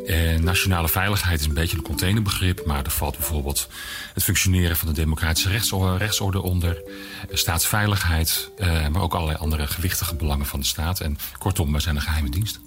En 0.06 0.45
nationale 0.45 0.88
veiligheid 0.88 1.40
is 1.40 1.47
een 1.47 1.54
beetje 1.54 1.76
een 1.76 1.83
containerbegrip, 1.83 2.66
maar 2.66 2.85
er 2.85 2.90
valt 2.90 3.16
bijvoorbeeld 3.16 3.68
het 4.14 4.25
functioneren 4.25 4.76
van 4.76 4.88
de 4.88 4.95
democratische 4.95 5.50
rechtsorde, 5.97 6.42
onder, 6.42 6.83
eh, 7.28 7.37
staatsveiligheid, 7.37 8.50
eh, 8.56 8.88
maar 8.88 9.02
ook 9.02 9.14
allerlei 9.14 9.38
andere 9.38 9.66
gewichtige 9.66 10.14
belangen 10.14 10.47
van 10.47 10.61
de 10.61 10.66
staat. 10.66 11.00
En 11.00 11.18
kortom, 11.38 11.73
we 11.73 11.80
zijn 11.80 11.97
een 11.97 12.02
geheime 12.02 12.30
dienst. 12.30 12.61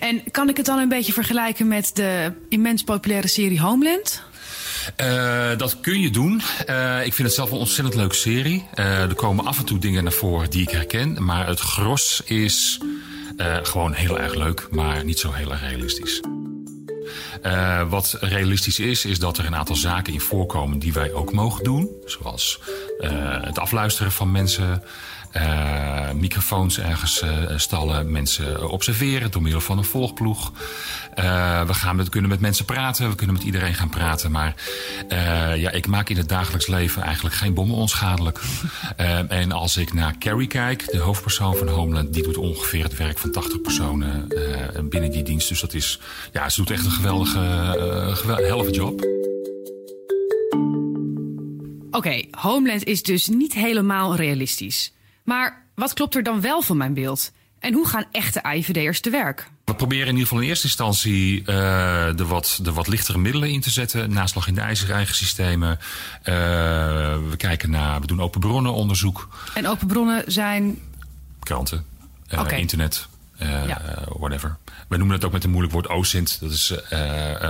En 0.00 0.22
kan 0.30 0.48
ik 0.48 0.56
het 0.56 0.66
dan 0.66 0.78
een 0.78 0.88
beetje 0.88 1.12
vergelijken 1.12 1.68
met 1.68 1.90
de 1.94 2.32
immens 2.48 2.82
populaire 2.82 3.28
serie 3.28 3.60
Homeland? 3.60 4.22
Eh, 4.96 5.56
dat 5.56 5.80
kun 5.80 6.00
je 6.00 6.10
doen. 6.10 6.42
Eh, 6.66 7.06
ik 7.06 7.14
vind 7.14 7.28
het 7.28 7.36
zelf 7.36 7.50
een 7.50 7.58
ontzettend 7.58 7.94
leuke 7.94 8.14
serie. 8.14 8.64
Eh, 8.74 9.02
er 9.02 9.14
komen 9.14 9.46
af 9.46 9.58
en 9.58 9.64
toe 9.64 9.78
dingen 9.78 10.02
naar 10.02 10.12
voren 10.12 10.50
die 10.50 10.62
ik 10.62 10.70
herken. 10.70 11.24
Maar 11.24 11.46
het 11.46 11.60
gros 11.60 12.22
is 12.24 12.80
eh, 13.36 13.56
gewoon 13.62 13.92
heel 13.92 14.20
erg 14.20 14.34
leuk, 14.34 14.66
maar 14.70 15.04
niet 15.04 15.18
zo 15.18 15.32
heel 15.32 15.50
erg 15.50 15.60
realistisch. 15.60 16.20
Eh, 17.42 17.88
wat 17.88 18.16
realistisch 18.20 18.78
is, 18.78 19.04
is 19.04 19.18
dat 19.18 19.38
er 19.38 19.46
een 19.46 19.56
aantal 19.56 19.76
zaken 19.76 20.12
in 20.12 20.20
voorkomen 20.20 20.78
die 20.78 20.92
wij 20.92 21.12
ook 21.12 21.32
mogen 21.32 21.64
doen. 21.64 21.90
Zoals 22.04 22.60
eh, 22.98 23.10
het 23.42 23.58
afluisteren 23.58 24.12
van 24.12 24.30
mensen, 24.30 24.82
eh, 25.34 26.10
microfoons 26.12 26.78
ergens 26.78 27.20
eh, 27.20 27.30
stallen, 27.56 28.10
mensen 28.10 28.70
observeren 28.70 29.30
door 29.30 29.42
middel 29.42 29.60
van 29.60 29.78
een 29.78 29.84
volgploeg. 29.84 30.52
Eh, 31.14 31.66
we 31.66 31.74
gaan 31.74 31.96
met, 31.96 32.08
kunnen 32.08 32.30
met 32.30 32.40
mensen 32.40 32.64
praten, 32.64 33.08
we 33.08 33.14
kunnen 33.14 33.36
met 33.36 33.44
iedereen 33.44 33.74
gaan 33.74 33.88
praten. 33.88 34.30
Maar 34.30 34.54
eh, 35.08 35.56
ja, 35.56 35.70
ik 35.70 35.86
maak 35.86 36.08
in 36.08 36.16
het 36.16 36.28
dagelijks 36.28 36.66
leven 36.66 37.02
eigenlijk 37.02 37.34
geen 37.34 37.54
bommen 37.54 37.76
onschadelijk. 37.76 38.40
Eh, 38.96 39.30
en 39.30 39.52
als 39.52 39.76
ik 39.76 39.92
naar 39.92 40.18
Carrie 40.18 40.46
kijk, 40.46 40.90
de 40.90 40.98
hoofdpersoon 40.98 41.56
van 41.56 41.68
Homeland, 41.68 42.12
die 42.12 42.22
doet 42.22 42.36
ongeveer 42.36 42.82
het 42.82 42.96
werk 42.96 43.18
van 43.18 43.30
80 43.30 43.60
personen 43.60 44.28
eh, 44.28 44.82
binnen 44.82 45.10
die 45.10 45.22
dienst. 45.22 45.48
Dus 45.48 45.60
dat 45.60 45.74
is, 45.74 46.00
ja, 46.32 46.48
ze 46.48 46.60
doet 46.60 46.70
echt 46.70 46.84
een 46.84 46.90
geweldige, 46.90 47.38
uh, 47.38 48.16
geweldige 48.16 48.48
helft 48.48 48.74
job. 48.74 49.00
Oké, 51.90 52.22
Homeland 52.30 52.84
is 52.84 53.02
dus 53.02 53.28
niet 53.28 53.54
helemaal 53.54 54.16
realistisch. 54.16 54.93
Maar 55.24 55.62
wat 55.74 55.92
klopt 55.92 56.14
er 56.14 56.22
dan 56.22 56.40
wel 56.40 56.62
van 56.62 56.76
mijn 56.76 56.94
beeld? 56.94 57.32
En 57.58 57.72
hoe 57.72 57.88
gaan 57.88 58.04
echte 58.10 58.42
AIVD'ers 58.42 59.00
te 59.00 59.10
werk? 59.10 59.50
We 59.64 59.74
proberen 59.74 60.06
in 60.06 60.12
ieder 60.12 60.22
geval 60.22 60.42
in 60.42 60.48
eerste 60.48 60.66
instantie 60.66 61.40
uh, 61.40 61.46
de, 62.16 62.26
wat, 62.26 62.58
de 62.62 62.72
wat 62.72 62.88
lichtere 62.88 63.18
middelen 63.18 63.50
in 63.50 63.60
te 63.60 63.70
zetten. 63.70 64.12
Naslag 64.12 64.48
in 64.48 64.54
de 64.54 64.60
ijzer 64.60 64.90
eigen 64.90 65.14
systemen. 65.14 65.70
Uh, 65.70 66.34
we 67.28 67.34
kijken 67.36 67.70
naar, 67.70 68.00
we 68.00 68.06
doen 68.06 68.20
open 68.20 68.40
bronnen 68.40 68.72
onderzoek. 68.72 69.28
En 69.54 69.66
open 69.66 69.86
bronnen 69.86 70.22
zijn? 70.26 70.78
Kranten, 71.40 71.84
uh, 72.32 72.40
okay. 72.40 72.58
internet, 72.58 73.08
ja. 73.38 73.80
whatever. 74.18 74.56
We 74.88 74.96
noemen 74.96 75.16
het 75.16 75.24
ook 75.24 75.32
met 75.32 75.44
een 75.44 75.50
moeilijk 75.50 75.72
woord 75.72 75.88
OSINT. 75.88 76.38
Dat 76.40 76.50
is 76.50 76.72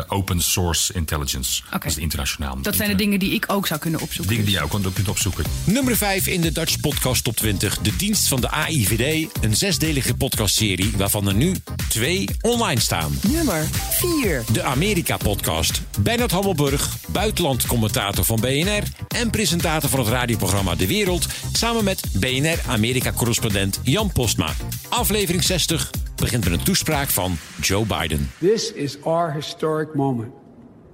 Open 0.08 0.40
Source 0.40 0.92
Intelligence. 0.92 1.62
Okay. 1.66 1.78
Dat 1.78 1.90
is 1.90 1.96
internationaal. 1.96 2.62
Dat 2.62 2.76
zijn 2.76 2.90
de 2.90 2.94
dingen 2.94 3.18
die 3.18 3.32
ik 3.32 3.44
ook 3.46 3.66
zou 3.66 3.80
kunnen 3.80 4.00
opzoeken. 4.00 4.28
Dingen 4.28 4.44
die 4.44 4.54
jij 4.54 4.62
ook 4.62 4.94
kunt 4.94 5.08
opzoeken. 5.08 5.44
Nummer 5.64 5.96
5 5.96 6.26
in 6.26 6.40
de 6.40 6.52
Dutch 6.52 6.80
Podcast 6.80 7.24
Top 7.24 7.36
20. 7.36 7.78
De 7.78 7.96
dienst 7.96 8.28
van 8.28 8.40
de 8.40 8.50
AIVD. 8.50 9.28
Een 9.42 9.56
zesdelige 9.56 10.14
podcastserie 10.14 10.92
waarvan 10.96 11.28
er 11.28 11.34
nu 11.34 11.54
twee 11.88 12.28
online 12.40 12.80
staan. 12.80 13.18
Nummer 13.28 13.66
4. 13.90 14.42
De 14.52 14.62
Amerika 14.62 15.16
Podcast. 15.16 15.82
Bernard 16.00 16.30
Hammelburg, 16.30 16.96
buitenlandcommentator 17.08 18.24
van 18.24 18.40
BNR... 18.40 18.82
en 19.08 19.30
presentator 19.30 19.90
van 19.90 19.98
het 19.98 20.08
radioprogramma 20.08 20.74
De 20.74 20.86
Wereld... 20.86 21.26
samen 21.52 21.84
met 21.84 22.04
BNR 22.12 22.58
Amerika-correspondent 22.66 23.80
Jan 23.82 24.12
Postma. 24.12 24.54
Aflevering 24.94 25.42
60 25.42 25.90
begint 26.16 26.44
met 26.44 26.52
een 26.52 26.64
toespraak 26.64 27.08
van 27.08 27.36
Joe 27.60 27.86
Biden. 27.86 28.30
This 28.38 28.72
is 28.72 29.02
our 29.02 29.32
historic 29.32 29.94
moment 29.94 30.32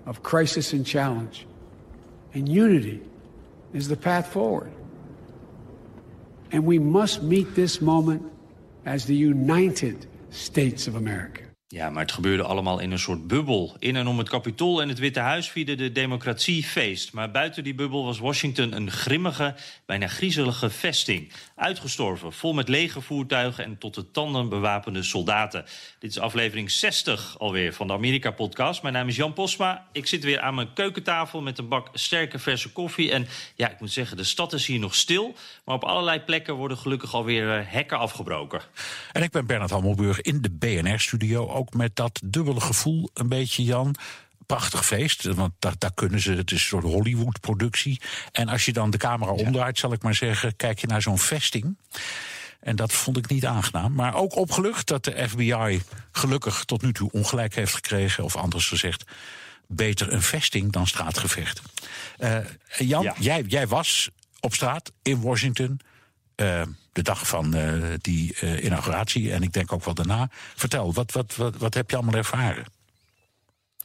of 0.07 0.21
crisis 0.21 0.73
and 0.73 0.89
challenge. 0.89 1.45
And 2.35 2.49
unity 2.49 3.01
is 3.71 3.87
the 3.87 3.97
path 3.97 4.27
forward. 4.27 4.71
And 6.49 6.65
we 6.65 6.81
must 6.81 7.23
meet 7.23 7.55
this 7.55 7.79
moment 7.79 8.23
as 8.85 9.05
the 9.05 9.27
United 9.27 10.07
States 10.31 10.89
of 10.89 10.95
America. 10.95 11.50
Ja, 11.73 11.91
maar 11.91 12.03
het 12.03 12.13
gebeurde 12.13 12.43
allemaal 12.43 12.79
in 12.79 12.91
een 12.91 12.99
soort 12.99 13.27
bubbel. 13.27 13.77
In 13.79 13.97
en 13.97 14.07
om 14.07 14.19
het 14.19 14.29
Capitool 14.29 14.83
en 14.83 14.89
het 14.89 14.99
Witte 14.99 15.21
Huis 15.21 15.51
vierde 15.51 15.75
de 15.75 15.93
democratie 15.93 16.65
feest. 16.65 17.13
Maar 17.13 17.31
buiten 17.31 17.65
die 17.65 17.75
bubbel 17.75 18.05
was 18.05 18.19
Washington 18.19 18.73
een 18.73 18.91
grimmige, 18.91 19.55
bijna 19.87 20.07
griezelige 20.07 20.71
vesting. 20.71 21.33
Uitgestorven, 21.57 22.33
vol 22.33 22.53
met 22.53 22.69
legervoertuigen 22.69 23.65
en 23.65 23.79
tot 23.79 23.95
de 23.95 24.11
tanden 24.11 24.49
bewapende 24.49 25.03
soldaten. 25.03 25.65
Dit 25.99 26.11
is 26.11 26.19
aflevering 26.19 26.71
60 26.71 27.39
alweer 27.39 27.73
van 27.73 27.87
de 27.87 27.93
Amerika-podcast. 27.93 28.83
Mijn 28.83 28.95
naam 28.95 29.09
is 29.09 29.17
Jan 29.17 29.33
Posma. 29.33 29.87
Ik 29.93 30.07
zit 30.07 30.25
weer 30.25 30.41
aan 30.41 30.55
mijn 30.55 30.73
keukentafel 30.73 31.43
met 31.43 31.59
een 31.59 31.69
bak 31.69 31.89
sterke 31.93 32.39
verse 32.39 32.73
koffie. 32.73 33.13
En 33.13 33.27
ja, 33.55 33.71
ik 33.71 33.81
moet 33.81 33.93
zeggen, 33.93 34.17
de 34.17 34.25
stad 34.25 34.53
is 34.53 34.67
hier 34.67 34.79
nog 34.79 34.95
stil. 34.95 35.35
Maar 35.65 35.75
op 35.75 35.85
allerlei 35.85 36.21
plekken 36.21 36.55
worden 36.55 36.79
gelukkig 36.79 37.15
alweer 37.15 37.71
hekken 37.71 37.99
afgebroken. 37.99 38.61
En 39.13 39.23
ik 39.23 39.31
ben 39.31 39.47
Bernard 39.47 39.71
Hammelburg 39.71 40.21
in 40.21 40.41
de 40.41 40.51
BNR-studio 40.51 41.59
ook 41.61 41.75
met 41.75 41.97
dat 41.97 42.21
dubbele 42.25 42.61
gevoel 42.61 43.11
een 43.15 43.29
beetje, 43.29 43.65
Jan. 43.65 43.95
Prachtig 44.47 44.87
feest, 44.87 45.23
want 45.23 45.53
daar, 45.59 45.75
daar 45.79 45.95
kunnen 45.95 46.21
ze, 46.21 46.33
het 46.33 46.51
is 46.51 46.61
een 46.61 46.67
soort 46.67 46.85
Hollywood-productie. 46.85 48.01
En 48.33 48.49
als 48.49 48.65
je 48.65 48.73
dan 48.73 48.91
de 48.91 48.99
camera 48.99 49.33
ja. 49.33 49.45
omdraait, 49.45 49.79
zal 49.79 49.93
ik 49.93 50.03
maar 50.03 50.15
zeggen, 50.15 50.57
kijk 50.57 50.79
je 50.79 50.87
naar 50.87 51.03
zo'n 51.03 51.19
vesting. 51.19 51.77
En 52.61 52.77
dat 52.77 52.93
vond 52.93 53.17
ik 53.17 53.29
niet 53.29 53.47
aangenaam. 53.47 53.93
Maar 53.93 54.15
ook 54.15 54.37
opgelucht 54.37 54.87
dat 54.87 55.05
de 55.05 55.29
FBI 55.29 55.83
gelukkig 56.13 56.65
tot 56.65 56.83
nu 56.83 56.93
toe 56.93 57.11
ongelijk 57.13 57.55
heeft 57.55 57.75
gekregen. 57.75 58.25
Of 58.25 58.37
anders 58.37 58.69
gezegd, 58.69 59.05
beter 59.67 60.13
een 60.13 60.23
vesting 60.23 60.73
dan 60.73 60.87
straatgevecht. 60.87 61.63
Uh, 62.19 62.39
Jan, 62.79 63.03
ja. 63.03 63.15
jij, 63.19 63.45
jij 63.47 63.67
was 63.67 64.11
op 64.41 64.55
straat 64.55 64.93
in 65.03 65.21
Washington. 65.21 65.81
Uh, 66.41 66.63
de 66.93 67.03
dag 67.03 67.29
van 67.29 67.57
uh, 67.57 67.85
die 68.01 68.37
uh, 68.43 68.65
inauguratie 68.65 69.33
en 69.33 69.43
ik 69.43 69.53
denk 69.53 69.73
ook 69.73 69.85
wel 69.85 69.95
daarna. 69.95 70.29
Vertel, 70.33 70.93
wat, 70.93 71.13
wat, 71.13 71.37
wat, 71.37 71.57
wat 71.57 71.75
heb 71.75 71.91
je 71.91 71.97
allemaal 71.97 72.15
ervaren? 72.15 72.65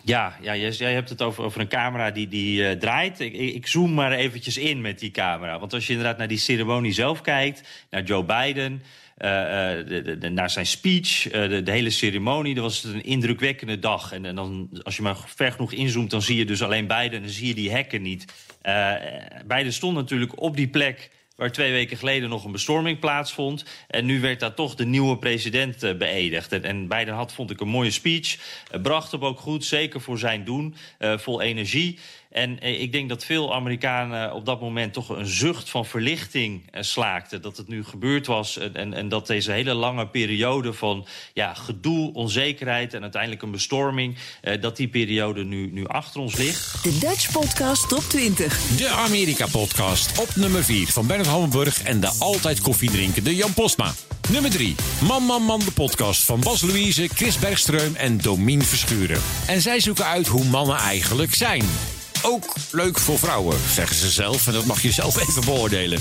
Ja, 0.01 0.37
ja 0.41 0.55
jij, 0.55 0.71
jij 0.71 0.93
hebt 0.93 1.09
het 1.09 1.21
over, 1.21 1.43
over 1.43 1.61
een 1.61 1.67
camera 1.67 2.11
die, 2.11 2.27
die 2.27 2.67
eh, 2.67 2.77
draait. 2.79 3.19
Ik, 3.19 3.33
ik, 3.33 3.67
zoom 3.67 3.93
maar 3.93 4.11
eventjes 4.11 4.57
in 4.57 4.81
met 4.81 4.99
die 4.99 5.11
camera. 5.11 5.59
Want 5.59 5.73
als 5.73 5.87
je 5.87 5.93
inderdaad 5.93 6.17
naar 6.17 6.27
die 6.27 6.37
ceremonie 6.37 6.91
zelf 6.93 7.21
kijkt, 7.21 7.67
naar 7.89 8.03
Joe 8.03 8.23
Biden... 8.23 8.83
eh, 9.15 9.79
eh, 9.79 9.87
de, 9.87 10.17
de- 10.17 10.29
naar 10.29 10.49
zijn 10.49 10.65
speech, 10.65 11.27
eh, 11.29 11.65
de, 11.65 11.71
hele 11.71 11.89
ceremonie, 11.89 12.53
dan 12.53 12.63
was 12.63 12.83
het 12.83 12.93
een 12.93 13.03
indrukwekkende 13.03 13.79
dag. 13.79 14.11
En, 14.11 14.25
en 14.25 14.35
dan, 14.35 14.69
als 14.83 14.95
je 14.95 15.01
maar 15.01 15.17
ver 15.25 15.51
genoeg 15.51 15.71
inzoomt, 15.73 16.09
dan 16.09 16.21
zie 16.21 16.37
je 16.37 16.45
dus 16.45 16.61
alleen 16.63 16.87
Biden 16.87 17.11
en 17.11 17.21
dan 17.21 17.29
zie 17.29 17.47
je 17.47 17.55
die 17.55 17.71
hekken 17.71 18.01
niet. 18.01 18.33
Eh 18.61 18.93
Biden 19.47 19.73
stond 19.73 19.95
natuurlijk 19.95 20.41
op 20.41 20.55
die 20.55 20.67
plek 20.67 21.09
waar 21.35 21.51
twee 21.51 21.71
weken 21.71 21.97
geleden 21.97 22.29
nog 22.29 22.45
een 22.45 22.51
bestorming 22.51 22.99
plaatsvond. 22.99 23.65
En 23.87 24.05
nu 24.05 24.19
werd 24.19 24.39
daar 24.39 24.53
toch 24.53 24.75
de 24.75 24.85
nieuwe 24.85 25.17
president 25.17 25.83
eh, 25.83 25.97
beëdigd. 25.97 26.51
En, 26.51 26.63
en 26.89 27.07
had, 27.07 27.33
vond 27.33 27.51
ik, 27.51 27.59
een 27.61 27.67
mooie 27.67 27.91
speech. 27.91 28.37
Eh, 28.71 28.81
bracht 28.81 29.11
hem 29.11 29.25
ook 29.25 29.39
goed, 29.39 29.65
zeker 29.65 30.01
voor 30.01 30.17
zijn 30.17 30.43
doen, 30.43 30.75
eh, 30.97 31.17
vol 31.17 31.41
energie. 31.41 31.99
En 32.35 32.59
eh, 32.59 32.81
ik 32.81 32.91
denk 32.91 33.09
dat 33.09 33.25
veel 33.25 33.53
Amerikanen 33.53 34.33
op 34.33 34.45
dat 34.45 34.61
moment 34.61 34.93
toch 34.93 35.09
een 35.09 35.25
zucht 35.25 35.69
van 35.69 35.85
verlichting 35.85 36.63
eh, 36.71 36.81
slaakten. 36.81 37.41
Dat 37.41 37.57
het 37.57 37.67
nu 37.67 37.83
gebeurd 37.83 38.27
was 38.27 38.57
en, 38.57 38.75
en, 38.75 38.93
en 38.93 39.09
dat 39.09 39.27
deze 39.27 39.51
hele 39.51 39.73
lange 39.73 40.07
periode 40.07 40.73
van 40.73 41.05
ja, 41.33 41.53
gedoe, 41.53 42.13
onzekerheid 42.13 42.93
en 42.93 43.01
uiteindelijk 43.01 43.41
een 43.41 43.51
bestorming, 43.51 44.17
eh, 44.41 44.61
dat 44.61 44.77
die 44.77 44.87
periode 44.87 45.43
nu, 45.43 45.71
nu 45.71 45.87
achter 45.87 46.21
ons 46.21 46.35
ligt. 46.35 46.83
De 46.83 46.97
Dutch 46.97 47.31
Podcast 47.31 47.89
Top 47.89 48.03
20. 48.03 48.57
De 48.77 48.89
Amerika-podcast 48.89 50.19
op 50.19 50.35
nummer 50.35 50.63
4 50.63 50.87
van 50.87 51.07
Bernard 51.07 51.29
Hammelburg 51.29 51.83
en 51.83 51.99
de 51.99 52.15
altijd 52.19 52.61
koffiedrinkende 52.61 53.35
Jan 53.35 53.53
Postma. 53.53 53.93
Nummer 54.31 54.51
3. 54.51 54.75
Man, 55.01 55.23
man, 55.23 55.41
man, 55.41 55.59
de 55.59 55.71
podcast 55.71 56.23
van 56.23 56.39
Bas 56.39 56.61
Louise, 56.61 57.07
Chris 57.07 57.37
Bergström 57.37 57.97
en 57.97 58.17
Domien 58.17 58.63
Verschuren. 58.63 59.21
En 59.47 59.61
zij 59.61 59.79
zoeken 59.79 60.05
uit 60.05 60.27
hoe 60.27 60.45
mannen 60.45 60.77
eigenlijk 60.77 61.33
zijn. 61.33 61.63
Ook 62.27 62.53
leuk 62.71 62.99
voor 62.99 63.19
vrouwen, 63.19 63.57
zeggen 63.73 63.95
ze 63.95 64.09
zelf. 64.09 64.47
En 64.47 64.53
dat 64.53 64.65
mag 64.65 64.81
je 64.81 64.91
zelf 64.91 65.29
even 65.29 65.45
beoordelen. 65.45 65.99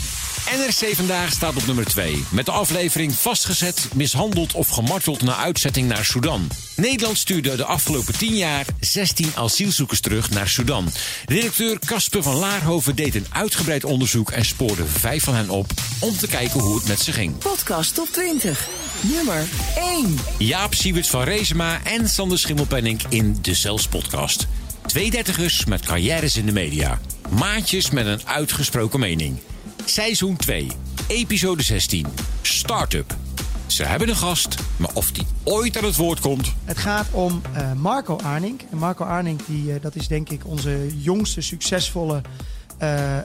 NRC 0.57 0.95
Vandaag 0.95 1.33
staat 1.33 1.57
op 1.57 1.67
nummer 1.67 1.85
2. 1.85 2.25
Met 2.31 2.47
de 2.47 2.53
aflevering 2.53 3.15
Vastgezet, 3.15 3.89
mishandeld 3.95 4.53
of 4.53 4.69
gemarteld 4.69 5.23
na 5.23 5.37
uitzetting 5.37 5.89
naar 5.89 6.05
Sudan. 6.05 6.49
Nederland 6.77 7.19
stuurde 7.19 7.57
de 7.57 7.65
afgelopen 7.65 8.19
10 8.19 8.37
jaar 8.37 8.67
16 8.81 9.33
asielzoekers 9.35 10.01
terug 10.01 10.31
naar 10.31 10.49
Sudan. 10.49 10.89
Redacteur 11.27 11.79
Casper 11.79 12.23
van 12.23 12.35
Laarhoven 12.35 12.97
deed 12.97 13.15
een 13.15 13.27
uitgebreid 13.31 13.85
onderzoek 13.85 14.31
en 14.31 14.45
spoorde 14.45 14.85
vijf 14.85 15.25
van 15.25 15.35
hen 15.35 15.51
op 15.51 15.71
om 16.01 16.17
te 16.17 16.27
kijken 16.27 16.61
hoe 16.61 16.75
het 16.75 16.89
met 16.89 17.01
ze 17.01 17.13
ging. 17.13 17.39
Podcast 17.39 17.95
Top 17.95 18.09
20. 18.13 18.69
Nummer 19.01 19.47
1. 19.77 20.19
Jaap 20.39 20.75
Siewerts 20.75 21.11
van 21.11 21.23
Rezema 21.23 21.81
en 21.83 22.09
Sander 22.09 22.39
Schimmelpenning 22.39 23.03
in 23.09 23.39
de 23.41 23.55
Zelfs 23.55 23.89
podcast. 23.89 24.47
Twee 24.87 25.11
dertigers 25.11 25.65
met 25.65 25.81
carrières 25.81 26.37
in 26.37 26.47
de 26.47 26.53
media. 26.53 26.99
Maatjes 27.31 27.91
met 27.91 28.07
een 28.07 28.27
uitgesproken 28.27 29.01
mening. 29.01 29.39
Seizoen 29.85 30.37
2, 30.37 30.67
episode 31.09 31.63
16. 31.63 32.07
Startup. 32.43 33.17
Ze 33.67 33.85
hebben 33.85 34.09
een 34.09 34.17
gast, 34.17 34.57
maar 34.77 34.91
of 34.95 35.13
die 35.13 35.27
ooit 35.45 35.77
aan 35.77 35.85
het 35.85 35.97
woord 35.97 36.21
komt... 36.21 36.53
Het 36.65 36.79
gaat 36.79 37.07
om 37.11 37.43
eh, 37.53 37.73
Marco 37.73 38.17
Arnink. 38.17 38.61
En 38.71 38.79
Marco 38.79 39.05
Arnink, 39.05 39.47
die, 39.47 39.73
eh, 39.73 39.83
dat 39.83 39.95
is 39.95 40.09
denk 40.09 40.29
ik 40.29 40.47
onze 40.47 40.99
jongste 40.99 41.41
succesvolle 41.41 42.21
eh, 42.79 43.19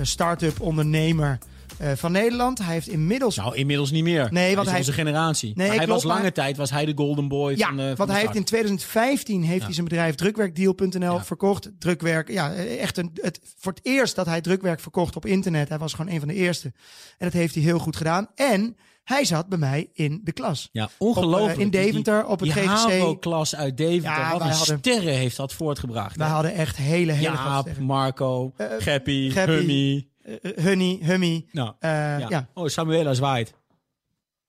start-up 0.00 0.60
ondernemer 0.60 1.38
eh, 1.78 1.92
van 1.96 2.12
Nederland. 2.12 2.58
Hij 2.58 2.72
heeft 2.74 2.88
inmiddels... 2.88 3.36
Nou, 3.36 3.56
inmiddels 3.56 3.90
niet 3.90 4.02
meer. 4.04 4.28
Nee, 4.32 4.54
want 4.54 4.66
hij 4.66 4.74
hij 4.76 4.80
is 4.82 4.88
onze 4.88 5.00
generatie. 5.00 5.52
Nee, 5.54 5.66
hij 5.68 5.76
klopt, 5.76 5.90
was 5.92 6.02
lange 6.04 6.22
maar- 6.22 6.32
tijd 6.32 6.56
was 6.56 6.70
hij 6.70 6.84
de 6.84 6.92
golden 6.94 7.28
boy 7.28 7.54
Ja, 7.56 7.66
van, 7.68 7.80
eh, 7.80 7.96
want 7.96 8.10
hij 8.10 8.20
heeft 8.20 8.34
in 8.34 8.46
start. 8.46 8.46
2015 8.46 9.42
heeft 9.42 9.58
Ja. 9.58 9.64
hij 9.64 9.74
zijn 9.74 9.86
bedrijf 9.86 10.14
drukwerkdeal.nl 10.14 11.18
verkocht. 11.18 11.70
Drukwerk, 11.78 12.30
ja, 12.30 12.54
echt 12.54 12.98
een, 12.98 13.10
het, 13.14 13.40
voor 13.56 13.72
het 13.72 13.84
eerst 13.86 14.14
dat 14.16 14.26
hij 14.26 14.40
drukwerk 14.40 14.80
verkocht 14.80 15.16
op 15.16 15.26
internet. 15.26 15.68
Hij 15.68 15.78
was 15.78 15.94
gewoon 15.94 16.12
een 16.12 16.18
van 16.18 16.28
de 16.28 16.34
eerste. 16.34 16.72
En 17.18 17.26
dat 17.26 17.32
heeft 17.32 17.54
hij 17.54 17.62
heel 17.62 17.78
goed 17.78 17.96
gedaan. 17.96 18.28
En 18.34 18.76
hij 19.04 19.24
zat 19.24 19.48
bij 19.48 19.58
mij 19.58 19.88
in 19.92 20.20
de 20.24 20.32
klas. 20.32 20.68
Ja, 20.72 20.84
Op, 20.84 20.90
ongelooflijk. 21.16 21.56
eh, 21.58 21.64
in 21.64 21.70
Die- 21.70 21.80
Deventer, 21.80 22.24
op 22.26 22.40
het 22.40 22.52
die 22.52 22.62
GGC. 22.62 22.66
HAVO-klas 22.68 23.56
uit 23.56 23.76
Deventer. 23.76 24.20
Ja, 24.20 24.32
Wat 24.32 24.40
een 24.40 24.46
hadden- 24.48 24.78
sterren 24.78 25.14
heeft 25.14 25.36
dat 25.36 25.52
voortgebracht. 25.52 26.16
Wij 26.16 26.28
hadden 26.28 26.54
echt 26.54 26.76
hele, 26.76 27.12
hele 27.12 27.22
Jaap. 27.36 27.78
Marco, 27.78 28.52
Geppie, 28.78 29.32
Hummy. 29.40 30.06
Eh, 30.42 30.64
Hunny, 30.64 30.98
Hummy. 31.02 31.46
Nou, 31.52 31.72
Eh, 31.78 31.90
ja. 32.18 32.26
ja. 32.28 32.48
Oh, 32.54 32.66
Samuela 32.68 33.14
zwaait. 33.14 33.54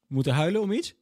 We 0.07 0.13
moeten 0.15 0.33
huilen 0.33 0.61
om 0.61 0.71
iets? 0.71 0.95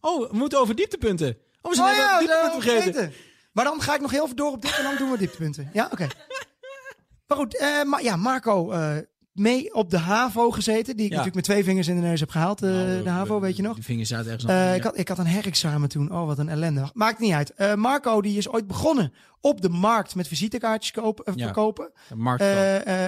Oh, 0.00 0.30
we 0.30 0.36
moeten 0.36 0.58
over 0.60 0.74
dieptepunten. 0.74 1.38
Oh, 1.62 1.70
we 1.70 1.76
zijn 1.76 1.88
Oh 1.90 1.96
ja, 1.96 2.18
dieptepunten 2.18 2.62
vergeten. 2.62 2.92
vergeten. 2.94 3.28
Maar 3.52 3.64
dan 3.64 3.80
ga 3.82 3.94
ik 3.94 4.00
nog 4.00 4.10
heel 4.10 4.24
even 4.24 4.36
door 4.36 4.52
op 4.52 4.62
dit 4.62 4.76
en 4.76 4.82
dan 4.82 4.96
doen 4.96 5.10
we 5.10 5.18
dieptepunten. 5.18 5.70
Ja, 5.72 5.88
oké. 5.92 6.06
Maar 7.26 7.38
goed, 7.38 7.56
eh, 7.56 7.82
maar 7.82 8.02
ja, 8.02 8.16
Marco 8.16 8.70
eh, 8.70 8.96
mee 9.32 9.74
op 9.74 9.90
de 9.90 9.98
HAVO 9.98 10.50
gezeten. 10.50 10.96
Die 10.96 11.04
ik 11.04 11.10
Ja. 11.10 11.16
natuurlijk 11.16 11.34
met 11.34 11.44
twee 11.44 11.64
vingers 11.64 11.88
in 11.88 11.94
de 11.94 12.06
neus 12.06 12.20
heb 12.20 12.30
gehaald. 12.30 12.62
eh, 12.62 12.70
Nou, 12.70 13.02
de 13.02 13.08
HAVO, 13.08 13.40
weet 13.40 13.56
je 13.56 13.62
nog? 13.62 13.76
De 13.76 13.82
vingers 13.82 14.08
zaten 14.08 14.26
ergens 14.30 14.46
anders. 14.46 14.76
ik, 14.76 14.82
had, 14.82 14.98
ik 14.98 15.08
had 15.08 15.18
een 15.18 15.26
herexamen 15.26 15.88
toen. 15.88 16.12
Oh, 16.12 16.26
wat 16.26 16.38
een 16.38 16.48
ellende. 16.48 16.90
Maakt 16.92 17.18
niet 17.18 17.32
uit. 17.32 17.54
Eh, 17.54 17.74
Marco 17.74 18.20
die 18.22 18.36
is 18.38 18.48
ooit 18.48 18.66
begonnen 18.66 19.12
op 19.40 19.60
de 19.60 19.68
markt 19.68 20.14
met 20.14 20.28
visitekaartjes 20.28 20.92
kopen, 20.92 21.32
Ja, 21.36 21.44
verkopen. 21.44 21.90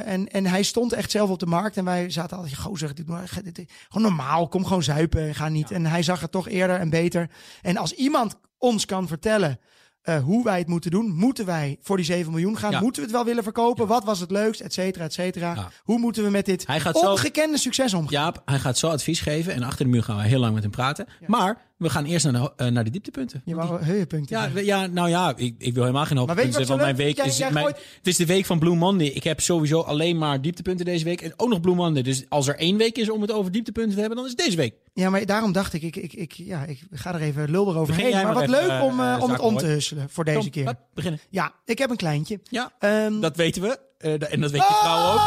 en, 0.05 0.29
en 0.29 0.47
hij 0.47 0.63
stond 0.63 0.93
echt 0.93 1.11
zelf 1.11 1.31
op 1.31 1.39
de 1.39 1.47
markt. 1.47 1.77
En 1.77 1.85
wij 1.85 2.11
zaten 2.11 2.37
altijd, 2.37 2.57
gozer, 2.57 2.95
dit, 2.95 3.07
dit, 3.45 3.55
dit, 3.55 3.73
gewoon 3.89 4.07
normaal. 4.09 4.49
Kom 4.49 4.65
gewoon 4.65 4.83
zuipen, 4.83 5.35
ga 5.35 5.49
niet. 5.49 5.71
En 5.71 5.87
hij 5.87 6.03
zag 6.03 6.21
het 6.21 6.31
toch 6.33 6.49
eerder 6.49 6.77
en 6.79 6.91
beter. 6.91 7.31
En 7.63 7.77
als 7.77 7.93
iemand 7.95 8.39
ons 8.59 8.85
kan 8.85 9.09
vertellen... 9.09 9.59
eh, 10.03 10.23
hoe 10.23 10.45
wij 10.45 10.59
het 10.59 10.69
moeten 10.69 10.91
doen. 10.91 11.15
Moeten 11.15 11.47
wij 11.47 11.79
voor 11.81 11.97
die 11.97 12.07
7 12.07 12.31
miljoen 12.33 12.57
gaan? 12.59 12.71
Ja. 12.71 12.81
Moeten 12.81 13.01
we 13.03 13.07
het 13.09 13.17
wel 13.17 13.25
willen 13.27 13.43
verkopen? 13.43 13.87
Wat 13.87 14.05
was 14.05 14.21
het 14.21 14.31
leukst? 14.31 14.61
Et 14.61 14.73
cetera, 14.73 15.05
et 15.05 15.13
cetera. 15.13 15.71
Hoe 15.83 15.99
moeten 15.99 16.25
we 16.25 16.31
met 16.31 16.45
dit 16.47 16.65
zo- 16.97 17.11
ongekende 17.11 17.59
succes 17.59 17.95
omgaan? 17.95 18.11
Jaap, 18.23 18.43
hij 18.45 18.59
gaat 18.59 18.79
zo 18.79 18.89
advies 18.89 19.21
geven 19.21 19.55
en 19.55 19.63
achter 19.63 19.85
de 19.85 19.91
muur 19.91 20.03
gaan 20.03 20.17
we 20.17 20.23
heel 20.23 20.41
lang 20.41 20.55
met 20.55 20.63
hem 20.63 20.73
praten. 20.73 21.07
Maar 21.27 21.71
we 21.83 21.91
gaan 21.91 22.05
eerst 22.05 22.31
naar 22.31 22.43
de, 22.43 22.53
eh, 22.57 22.67
naar 22.67 22.85
de 22.85 22.91
dieptepunten. 22.91 23.43
Je 23.45 23.55
wou. 23.55 23.81
Ja, 24.27 24.51
ja, 24.55 24.87
nou 24.87 25.09
ja, 25.09 25.33
ik, 25.37 25.55
ik 25.59 25.75
wil 25.75 25.83
helemaal 25.83 26.05
geen 26.07 26.17
hoogtepunten. 26.17 26.67
Want 26.67 26.81
mijn 26.81 26.97
week 26.97 27.19
is? 27.19 27.25
is. 27.25 27.37
Jij- 27.37 27.45
jij 27.47 27.53
mijn- 27.53 27.65
gooit- 27.65 27.77
het 27.97 28.07
is 28.07 28.17
de 28.17 28.27
week 28.27 28.45
van 28.47 28.59
Blue 28.59 28.75
Monday. 28.75 29.07
Ik 29.07 29.25
heb 29.25 29.41
sowieso 29.41 29.81
alleen 29.81 30.19
maar 30.19 30.41
dieptepunten 30.41 30.85
deze 30.85 31.05
week. 31.05 31.21
En 31.21 31.33
ook 31.37 31.49
nog 31.49 31.61
Blue 31.61 31.75
Monday. 31.75 32.03
Dus 32.03 32.25
als 32.29 32.49
er 32.49 32.57
één 32.57 32.77
week 32.77 32.99
is 32.99 33.11
om 33.11 33.21
het 33.21 33.33
over 33.33 33.53
dieptepunten 33.53 33.93
te 33.95 33.99
hebben, 34.01 34.17
dan 34.17 34.27
is 34.27 34.33
het 34.33 34.41
deze 34.45 34.57
week. 34.57 34.75
Ja, 34.95 35.11
maar 35.11 35.27
daarom 35.27 35.53
dacht 35.53 35.73
ik, 35.73 35.83
ik, 35.83 35.97
ik, 35.97 36.13
ik, 36.13 36.33
ja, 36.33 36.65
ik 36.65 36.81
ga 36.91 37.15
er 37.15 37.21
even 37.21 37.51
lul 37.51 37.63
erover 37.71 37.87
Begin 37.87 38.03
heen. 38.03 38.13
jij 38.13 38.23
Maar 38.25 38.33
maar 38.35 38.47
wat 38.47 38.55
even, 38.57 38.69
leuk 38.69 38.83
om, 38.83 39.01
eh, 39.01 39.15
eh, 39.15 39.23
om 39.23 39.31
het 39.31 39.41
om 39.41 39.57
te 39.57 39.67
husselen 39.67 40.11
voor 40.11 40.25
deze 40.25 40.51
keer. 40.51 40.75
beginnen. 40.95 41.21
Ja, 41.31 41.53
ik 41.65 41.79
heb 41.79 41.91
een 41.91 41.97
kleintje. 41.97 42.41
Ja, 42.51 42.73
Ehm, 42.79 43.21
dat 43.21 43.37
weten 43.37 43.63
we. 43.63 43.79
Eh, 44.03 44.13
en 44.33 44.41
dat 44.41 44.51
weet 44.51 44.61
je 44.61 44.79
vrouw 44.83 45.13
ook. 45.13 45.21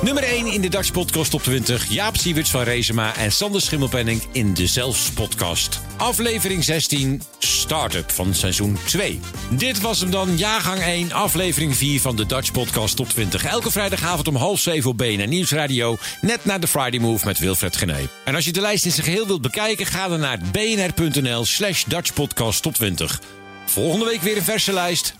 Nummer 0.02 0.22
1 0.22 0.46
in 0.46 0.60
de 0.60 0.68
Dutch 0.68 0.92
Podcast 0.92 1.30
Top 1.30 1.42
20. 1.42 1.90
Jaap 1.90 2.16
Siewerts 2.16 2.50
van 2.50 2.62
Rezema 2.62 3.16
en 3.16 3.32
Sander 3.32 3.60
Schimmelpenning 3.60 4.22
in 4.32 4.54
de 4.54 4.66
Zelfs 4.66 5.10
Podcast. 5.10 5.80
Aflevering 5.96 6.64
16, 6.64 7.22
Startup 7.38 8.10
van 8.10 8.34
seizoen 8.34 8.78
2. 8.86 9.20
Dit 9.50 9.80
was 9.80 10.00
hem 10.00 10.10
dan, 10.10 10.36
jaargang 10.36 10.80
1, 10.80 11.12
aflevering 11.12 11.76
4 11.76 12.00
van 12.00 12.16
de 12.16 12.26
Dutch 12.26 12.52
Podcast 12.52 12.96
Top 12.96 13.08
20. 13.08 13.44
Elke 13.44 13.70
vrijdagavond 13.70 14.28
om 14.28 14.36
half 14.36 14.60
7 14.60 14.90
op 14.90 14.96
BNR 14.98 15.26
Nieuwsradio. 15.26 15.96
Net 16.20 16.44
na 16.44 16.58
de 16.58 16.66
Friday 16.66 17.00
Move 17.00 17.26
met 17.26 17.38
Wilfred 17.38 17.76
Gené. 17.76 18.08
En 18.24 18.34
als 18.34 18.44
je 18.44 18.52
de 18.52 18.60
lijst 18.60 18.84
in 18.84 18.92
zijn 18.92 19.06
geheel 19.06 19.26
wilt 19.26 19.42
bekijken, 19.42 19.86
ga 19.86 20.08
dan 20.08 20.20
naar 20.20 20.40
bnr.nl 20.52 21.44
slash 21.44 21.84
Dutch 21.84 22.14
Podcast 22.14 22.62
Top 22.62 22.74
20. 22.74 23.20
Volgende 23.66 24.04
week 24.04 24.20
weer 24.20 24.36
een 24.36 24.42
verse 24.42 24.72
lijst. 24.72 25.14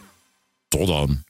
Tot 0.69 0.87
dan. 0.87 1.30